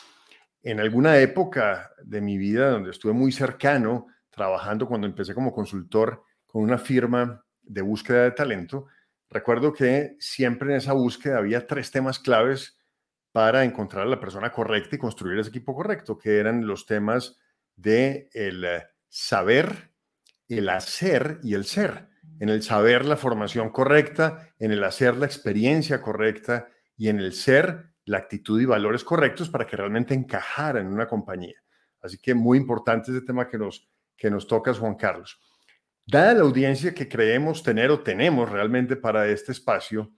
En 0.63 0.81
alguna 0.81 1.19
época 1.19 1.93
de 2.03 2.23
mi 2.23 2.39
vida 2.39 2.71
donde 2.71 2.91
estuve 2.91 3.13
muy 3.13 3.33
cercano 3.33 4.07
trabajando 4.31 4.89
cuando 4.89 5.07
empecé 5.07 5.35
como 5.35 5.53
consultor 5.53 6.25
con 6.47 6.63
una 6.63 6.79
firma 6.79 7.45
de 7.61 7.83
búsqueda 7.83 8.23
de 8.23 8.31
talento, 8.31 8.87
recuerdo 9.29 9.75
que 9.75 10.17
siempre 10.19 10.71
en 10.71 10.77
esa 10.77 10.95
búsqueda 10.95 11.37
había 11.37 11.67
tres 11.67 11.91
temas 11.91 12.19
claves 12.19 12.79
para 13.31 13.63
encontrar 13.63 14.07
a 14.07 14.11
la 14.11 14.21
persona 14.21 14.51
correcta 14.51 14.97
y 14.97 14.99
construir 14.99 15.39
ese 15.39 15.51
equipo 15.51 15.75
correcto, 15.75 16.17
que 16.17 16.39
eran 16.39 16.67
los 16.67 16.87
temas 16.87 17.37
de 17.77 18.31
el 18.33 18.67
saber, 19.11 19.93
el 20.49 20.71
hacer 20.71 21.41
y 21.43 21.53
el 21.53 21.67
ser. 21.67 22.09
En 22.41 22.49
el 22.49 22.63
saber 22.63 23.05
la 23.05 23.17
formación 23.17 23.71
correcta, 23.71 24.55
en 24.59 24.73
el 24.73 24.85
hacer 24.85 25.17
la 25.17 25.27
experiencia 25.27 26.01
correcta 26.01 26.69
y 26.97 27.09
en 27.09 27.19
el 27.19 27.33
ser 27.33 27.93
la 28.05 28.19
actitud 28.19 28.61
y 28.61 28.65
valores 28.65 29.05
correctos 29.05 29.49
para 29.49 29.67
que 29.67 29.77
realmente 29.77 30.15
encajara 30.15 30.81
en 30.81 30.87
una 30.87 31.07
compañía. 31.07 31.63
Así 32.01 32.19
que 32.19 32.35
muy 32.35 32.59
importante 32.59 33.11
ese 33.11 33.23
tema 33.23 33.49
que 33.49 33.59
nos, 33.59 33.89
que 34.17 34.31
nos 34.31 34.47
tocas, 34.47 34.79
Juan 34.79 34.95
Carlos. 34.95 35.41
Dada 36.07 36.35
la 36.35 36.41
audiencia 36.41 36.95
que 36.95 37.09
creemos 37.09 37.63
tener 37.63 37.91
o 37.91 38.01
tenemos 38.01 38.51
realmente 38.51 38.97
para 38.97 39.29
este 39.29 39.53
espacio, 39.53 40.11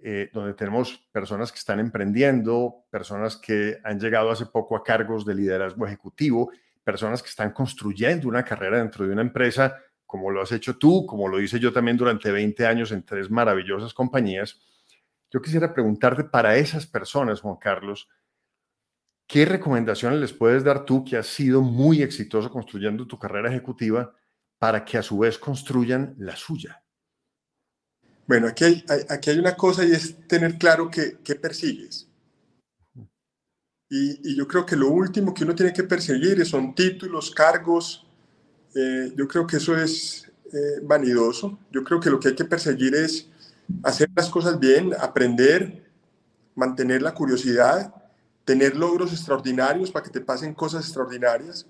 eh, 0.00 0.30
donde 0.32 0.54
tenemos 0.54 1.08
personas 1.10 1.50
que 1.50 1.58
están 1.58 1.80
emprendiendo, 1.80 2.86
personas 2.88 3.36
que 3.36 3.78
han 3.82 3.98
llegado 3.98 4.30
hace 4.30 4.46
poco 4.46 4.76
a 4.76 4.84
cargos 4.84 5.26
de 5.26 5.34
liderazgo 5.34 5.86
ejecutivo, 5.86 6.52
personas 6.84 7.20
que 7.20 7.30
están 7.30 7.50
construyendo 7.50 8.28
una 8.28 8.44
carrera 8.44 8.78
dentro 8.78 9.06
de 9.06 9.12
una 9.12 9.22
empresa, 9.22 9.76
como 10.08 10.30
lo 10.30 10.40
has 10.40 10.52
hecho 10.52 10.78
tú, 10.78 11.04
como 11.04 11.28
lo 11.28 11.38
hice 11.38 11.60
yo 11.60 11.70
también 11.70 11.98
durante 11.98 12.32
20 12.32 12.66
años 12.66 12.92
en 12.92 13.02
tres 13.02 13.30
maravillosas 13.30 13.92
compañías. 13.92 14.58
Yo 15.30 15.42
quisiera 15.42 15.74
preguntarte 15.74 16.24
para 16.24 16.56
esas 16.56 16.86
personas, 16.86 17.42
Juan 17.42 17.56
Carlos, 17.56 18.08
¿qué 19.26 19.44
recomendaciones 19.44 20.18
les 20.18 20.32
puedes 20.32 20.64
dar 20.64 20.86
tú 20.86 21.04
que 21.04 21.18
has 21.18 21.26
sido 21.26 21.60
muy 21.60 22.00
exitoso 22.00 22.50
construyendo 22.50 23.06
tu 23.06 23.18
carrera 23.18 23.50
ejecutiva 23.50 24.14
para 24.58 24.82
que 24.82 24.96
a 24.96 25.02
su 25.02 25.18
vez 25.18 25.36
construyan 25.36 26.14
la 26.16 26.34
suya? 26.36 26.82
Bueno, 28.26 28.46
aquí 28.48 28.64
hay, 28.64 28.84
aquí 29.10 29.28
hay 29.28 29.38
una 29.38 29.56
cosa 29.56 29.84
y 29.84 29.92
es 29.92 30.26
tener 30.26 30.56
claro 30.56 30.90
qué, 30.90 31.34
persigues. 31.34 32.08
Y, 33.90 34.34
yo 34.34 34.48
creo 34.48 34.64
que 34.64 34.74
lo 34.74 34.88
último 34.88 35.34
que 35.34 35.44
uno 35.44 35.54
tiene 35.54 35.74
que 35.74 35.82
perseguir 35.82 36.46
son 36.46 36.74
títulos, 36.74 37.30
cargos. 37.30 38.07
Eh, 38.74 39.12
yo 39.16 39.26
creo 39.26 39.46
que 39.46 39.56
eso 39.56 39.76
es 39.76 40.30
eh, 40.52 40.80
vanidoso. 40.82 41.58
Yo 41.70 41.84
creo 41.84 42.00
que 42.00 42.10
lo 42.10 42.20
que 42.20 42.28
hay 42.28 42.34
que 42.34 42.44
perseguir 42.44 42.94
es 42.94 43.28
hacer 43.82 44.08
las 44.14 44.30
cosas 44.30 44.58
bien, 44.58 44.92
aprender, 44.98 45.84
mantener 46.54 47.02
la 47.02 47.14
curiosidad, 47.14 47.94
tener 48.44 48.76
logros 48.76 49.12
extraordinarios 49.12 49.90
para 49.90 50.04
que 50.04 50.10
te 50.10 50.20
pasen 50.20 50.54
cosas 50.54 50.84
extraordinarias, 50.84 51.66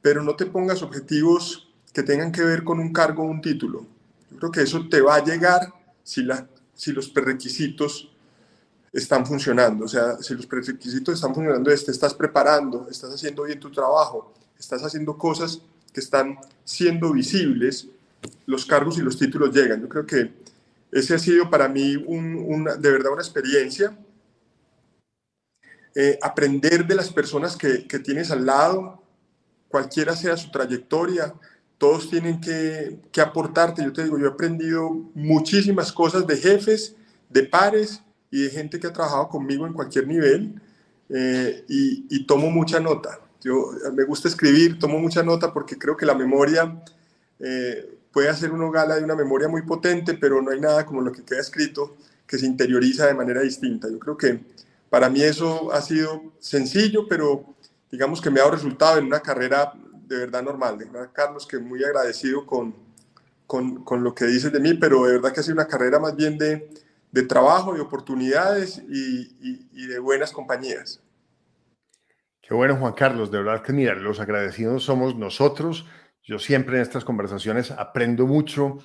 pero 0.00 0.22
no 0.22 0.36
te 0.36 0.46
pongas 0.46 0.82
objetivos 0.82 1.68
que 1.92 2.02
tengan 2.02 2.30
que 2.30 2.42
ver 2.42 2.62
con 2.62 2.78
un 2.78 2.92
cargo 2.92 3.24
o 3.24 3.26
un 3.26 3.40
título. 3.40 3.86
Yo 4.30 4.38
creo 4.38 4.50
que 4.52 4.62
eso 4.62 4.88
te 4.88 5.00
va 5.00 5.16
a 5.16 5.24
llegar 5.24 5.72
si, 6.04 6.22
la, 6.22 6.46
si 6.74 6.92
los 6.92 7.08
prerequisitos 7.08 8.10
están 8.92 9.26
funcionando. 9.26 9.84
O 9.84 9.88
sea, 9.88 10.18
si 10.18 10.34
los 10.34 10.46
prerequisitos 10.46 11.14
están 11.14 11.34
funcionando, 11.34 11.70
te 11.70 11.90
estás 11.90 12.14
preparando, 12.14 12.86
estás 12.88 13.12
haciendo 13.12 13.42
bien 13.42 13.58
tu 13.58 13.70
trabajo, 13.70 14.32
estás 14.58 14.82
haciendo 14.82 15.16
cosas 15.18 15.60
que 15.92 16.00
están 16.00 16.38
siendo 16.64 17.12
visibles, 17.12 17.88
los 18.46 18.66
cargos 18.66 18.98
y 18.98 19.02
los 19.02 19.18
títulos 19.18 19.54
llegan. 19.54 19.80
Yo 19.80 19.88
creo 19.88 20.06
que 20.06 20.32
ese 20.92 21.14
ha 21.14 21.18
sido 21.18 21.50
para 21.50 21.68
mí 21.68 21.96
de 21.96 22.90
verdad 22.90 23.12
una 23.12 23.22
experiencia. 23.22 23.96
Eh, 25.94 26.18
aprender 26.22 26.86
de 26.86 26.94
las 26.94 27.10
personas 27.10 27.56
que, 27.56 27.86
que, 27.86 27.98
tienes 27.98 28.30
al 28.30 28.46
lado, 28.46 29.02
cualquiera 29.68 30.14
sea 30.14 30.36
su 30.36 30.50
trayectoria, 30.50 31.34
todos 31.78 32.08
tienen 32.08 32.40
que, 32.40 33.00
que, 33.10 33.20
aportarte. 33.20 33.82
Yo 33.82 33.92
te 33.92 34.04
digo, 34.04 34.18
yo 34.18 34.26
he 34.26 34.30
aprendido 34.30 34.90
muchísimas 35.14 35.92
cosas 35.92 36.26
de 36.26 36.36
jefes, 36.36 36.94
de 37.28 37.42
pares 37.42 38.02
y 38.30 38.42
de 38.42 38.50
gente 38.50 38.78
que 38.78 38.86
ha 38.86 38.92
trabajado 38.92 39.28
conmigo 39.28 39.66
en 39.66 39.72
cualquier 39.72 40.06
nivel 40.06 40.60
eh, 41.08 41.64
y, 41.68 42.06
y, 42.08 42.24
tomo 42.24 42.50
mucha 42.50 42.78
nota. 42.78 43.18
Yo 43.40 43.72
me 43.92 44.04
gusta 44.04 44.28
escribir, 44.28 44.78
tomo 44.78 44.98
mucha 44.98 45.22
nota 45.22 45.52
porque 45.52 45.78
creo 45.78 45.96
que 45.96 46.06
la 46.06 46.14
memoria 46.14 46.82
eh, 47.38 47.98
puede 48.12 48.28
hacer 48.28 48.52
uno 48.52 48.70
gala 48.70 48.96
de 48.96 49.04
una 49.04 49.16
memoria 49.16 49.48
muy 49.48 49.62
potente, 49.62 50.14
pero 50.14 50.42
no 50.42 50.50
hay 50.50 50.60
nada 50.60 50.84
como 50.84 51.00
lo 51.00 51.12
que 51.12 51.24
queda 51.24 51.40
escrito 51.40 51.96
que 52.26 52.38
se 52.38 52.46
interioriza 52.46 53.06
de 53.06 53.14
manera 53.14 53.40
distinta. 53.40 53.88
Yo 53.88 53.98
creo 53.98 54.16
que 54.16 54.40
para 54.88 55.08
mí 55.08 55.22
eso 55.22 55.72
ha 55.72 55.80
sido 55.80 56.32
sencillo, 56.38 57.06
pero 57.08 57.44
digamos 57.90 58.20
que 58.20 58.30
me 58.30 58.40
ha 58.40 58.44
dado 58.44 58.56
resultado 58.56 58.98
en 58.98 59.06
una 59.06 59.20
carrera 59.20 59.72
de 60.06 60.16
verdad 60.16 60.42
normal. 60.42 60.78
De 60.78 60.84
verdad, 60.84 61.10
Carlos, 61.12 61.46
que 61.46 61.58
muy 61.58 61.82
agradecido 61.82 62.46
con, 62.46 62.74
con, 63.46 63.84
con, 63.84 64.04
lo 64.04 64.14
que 64.14 64.26
dices 64.26 64.52
de 64.52 64.60
mí, 64.60 64.74
pero 64.74 65.06
de 65.06 65.12
verdad 65.12 65.32
que 65.32 65.40
ha 65.40 65.42
sido 65.42 65.54
una 65.54 65.66
carrera 65.66 65.98
más 65.98 66.14
bien 66.16 66.36
de, 66.38 66.68
de 67.12 67.22
trabajo, 67.22 67.74
de 67.74 67.80
oportunidades 67.80 68.82
y, 68.88 69.86
de 69.86 69.98
buenas 69.98 70.32
compañías. 70.32 71.00
Qué 72.50 72.56
bueno, 72.56 72.74
Juan 72.74 72.94
Carlos. 72.94 73.30
De 73.30 73.38
verdad 73.38 73.62
que, 73.62 73.72
mira, 73.72 73.94
los 73.94 74.18
agradecidos 74.18 74.82
somos 74.82 75.14
nosotros 75.14 75.86
yo 76.24 76.40
siempre 76.40 76.76
en 76.76 76.82
estas 76.82 77.04
conversaciones 77.04 77.70
aprendo 77.70 78.26
mucho, 78.26 78.78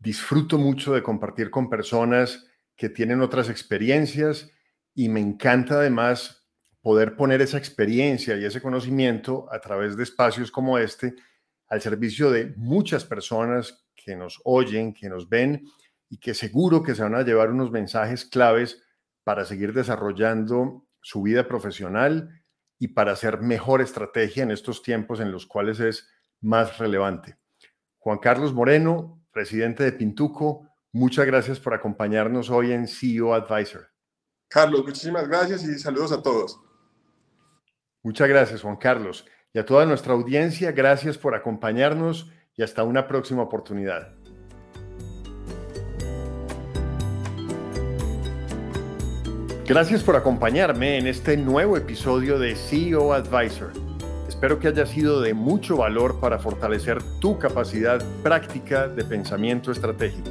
disfruto 0.00 0.58
mucho 0.58 0.92
de 0.92 1.04
compartir 1.04 1.48
con 1.48 1.70
personas 1.70 2.44
que 2.74 2.88
tienen 2.88 3.20
otras 3.20 3.48
experiencias 3.48 4.50
y 4.96 5.08
me 5.08 5.20
encanta 5.20 5.74
además 5.74 6.44
poder 6.82 7.14
poner 7.14 7.40
esa 7.40 7.56
experiencia 7.56 8.36
y 8.36 8.44
ese 8.44 8.60
conocimiento 8.60 9.46
a 9.52 9.60
través 9.60 9.96
de 9.96 10.02
espacios 10.02 10.50
como 10.50 10.76
este 10.76 11.14
al 11.68 11.80
servicio 11.80 12.32
de 12.32 12.52
muchas 12.56 13.04
personas 13.04 13.86
que 13.94 14.16
nos 14.16 14.40
oyen, 14.44 14.92
que 14.92 15.08
nos 15.08 15.28
ven 15.28 15.64
y 16.10 16.18
que 16.18 16.34
seguro 16.34 16.82
que 16.82 16.96
se 16.96 17.04
van 17.04 17.14
a 17.14 17.22
llevar 17.22 17.52
unos 17.52 17.70
mensajes 17.70 18.24
claves 18.24 18.82
para 19.22 19.44
seguir 19.44 19.72
desarrollando 19.72 20.88
su 21.00 21.22
vida 21.22 21.46
profesional 21.46 22.43
y 22.84 22.88
para 22.88 23.12
hacer 23.12 23.40
mejor 23.40 23.80
estrategia 23.80 24.42
en 24.42 24.50
estos 24.50 24.82
tiempos 24.82 25.18
en 25.18 25.32
los 25.32 25.46
cuales 25.46 25.80
es 25.80 26.06
más 26.42 26.76
relevante. 26.76 27.38
Juan 27.96 28.18
Carlos 28.18 28.52
Moreno, 28.52 29.24
presidente 29.32 29.84
de 29.84 29.92
Pintuco, 29.92 30.68
muchas 30.92 31.24
gracias 31.24 31.58
por 31.58 31.72
acompañarnos 31.72 32.50
hoy 32.50 32.72
en 32.72 32.86
CEO 32.86 33.32
Advisor. 33.32 33.88
Carlos, 34.48 34.84
muchísimas 34.84 35.26
gracias 35.26 35.64
y 35.64 35.78
saludos 35.78 36.12
a 36.12 36.20
todos. 36.20 36.60
Muchas 38.02 38.28
gracias, 38.28 38.60
Juan 38.60 38.76
Carlos. 38.76 39.24
Y 39.54 39.58
a 39.58 39.64
toda 39.64 39.86
nuestra 39.86 40.12
audiencia, 40.12 40.70
gracias 40.72 41.16
por 41.16 41.34
acompañarnos 41.34 42.30
y 42.54 42.64
hasta 42.64 42.84
una 42.84 43.08
próxima 43.08 43.44
oportunidad. 43.44 44.23
Gracias 49.66 50.02
por 50.02 50.14
acompañarme 50.14 50.98
en 50.98 51.06
este 51.06 51.38
nuevo 51.38 51.78
episodio 51.78 52.38
de 52.38 52.54
CEO 52.54 53.14
Advisor. 53.14 53.72
Espero 54.28 54.58
que 54.58 54.68
haya 54.68 54.84
sido 54.84 55.22
de 55.22 55.32
mucho 55.32 55.78
valor 55.78 56.20
para 56.20 56.38
fortalecer 56.38 57.02
tu 57.18 57.38
capacidad 57.38 58.04
práctica 58.22 58.88
de 58.88 59.04
pensamiento 59.04 59.72
estratégico. 59.72 60.28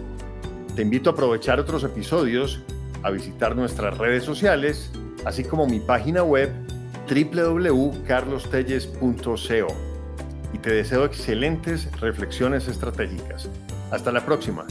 Te 0.75 0.83
invito 0.83 1.09
a 1.09 1.13
aprovechar 1.13 1.59
otros 1.59 1.83
episodios, 1.83 2.61
a 3.01 3.09
visitar 3.09 3.55
nuestras 3.55 3.97
redes 3.97 4.23
sociales, 4.23 4.91
así 5.25 5.43
como 5.43 5.65
mi 5.65 5.79
página 5.79 6.21
web 6.21 6.51
www.carlostelles.co. 7.09 9.67
Y 10.53 10.59
te 10.59 10.73
deseo 10.73 11.05
excelentes 11.05 11.91
reflexiones 11.99 12.67
estratégicas. 12.67 13.49
Hasta 13.89 14.11
la 14.11 14.23
próxima. 14.23 14.67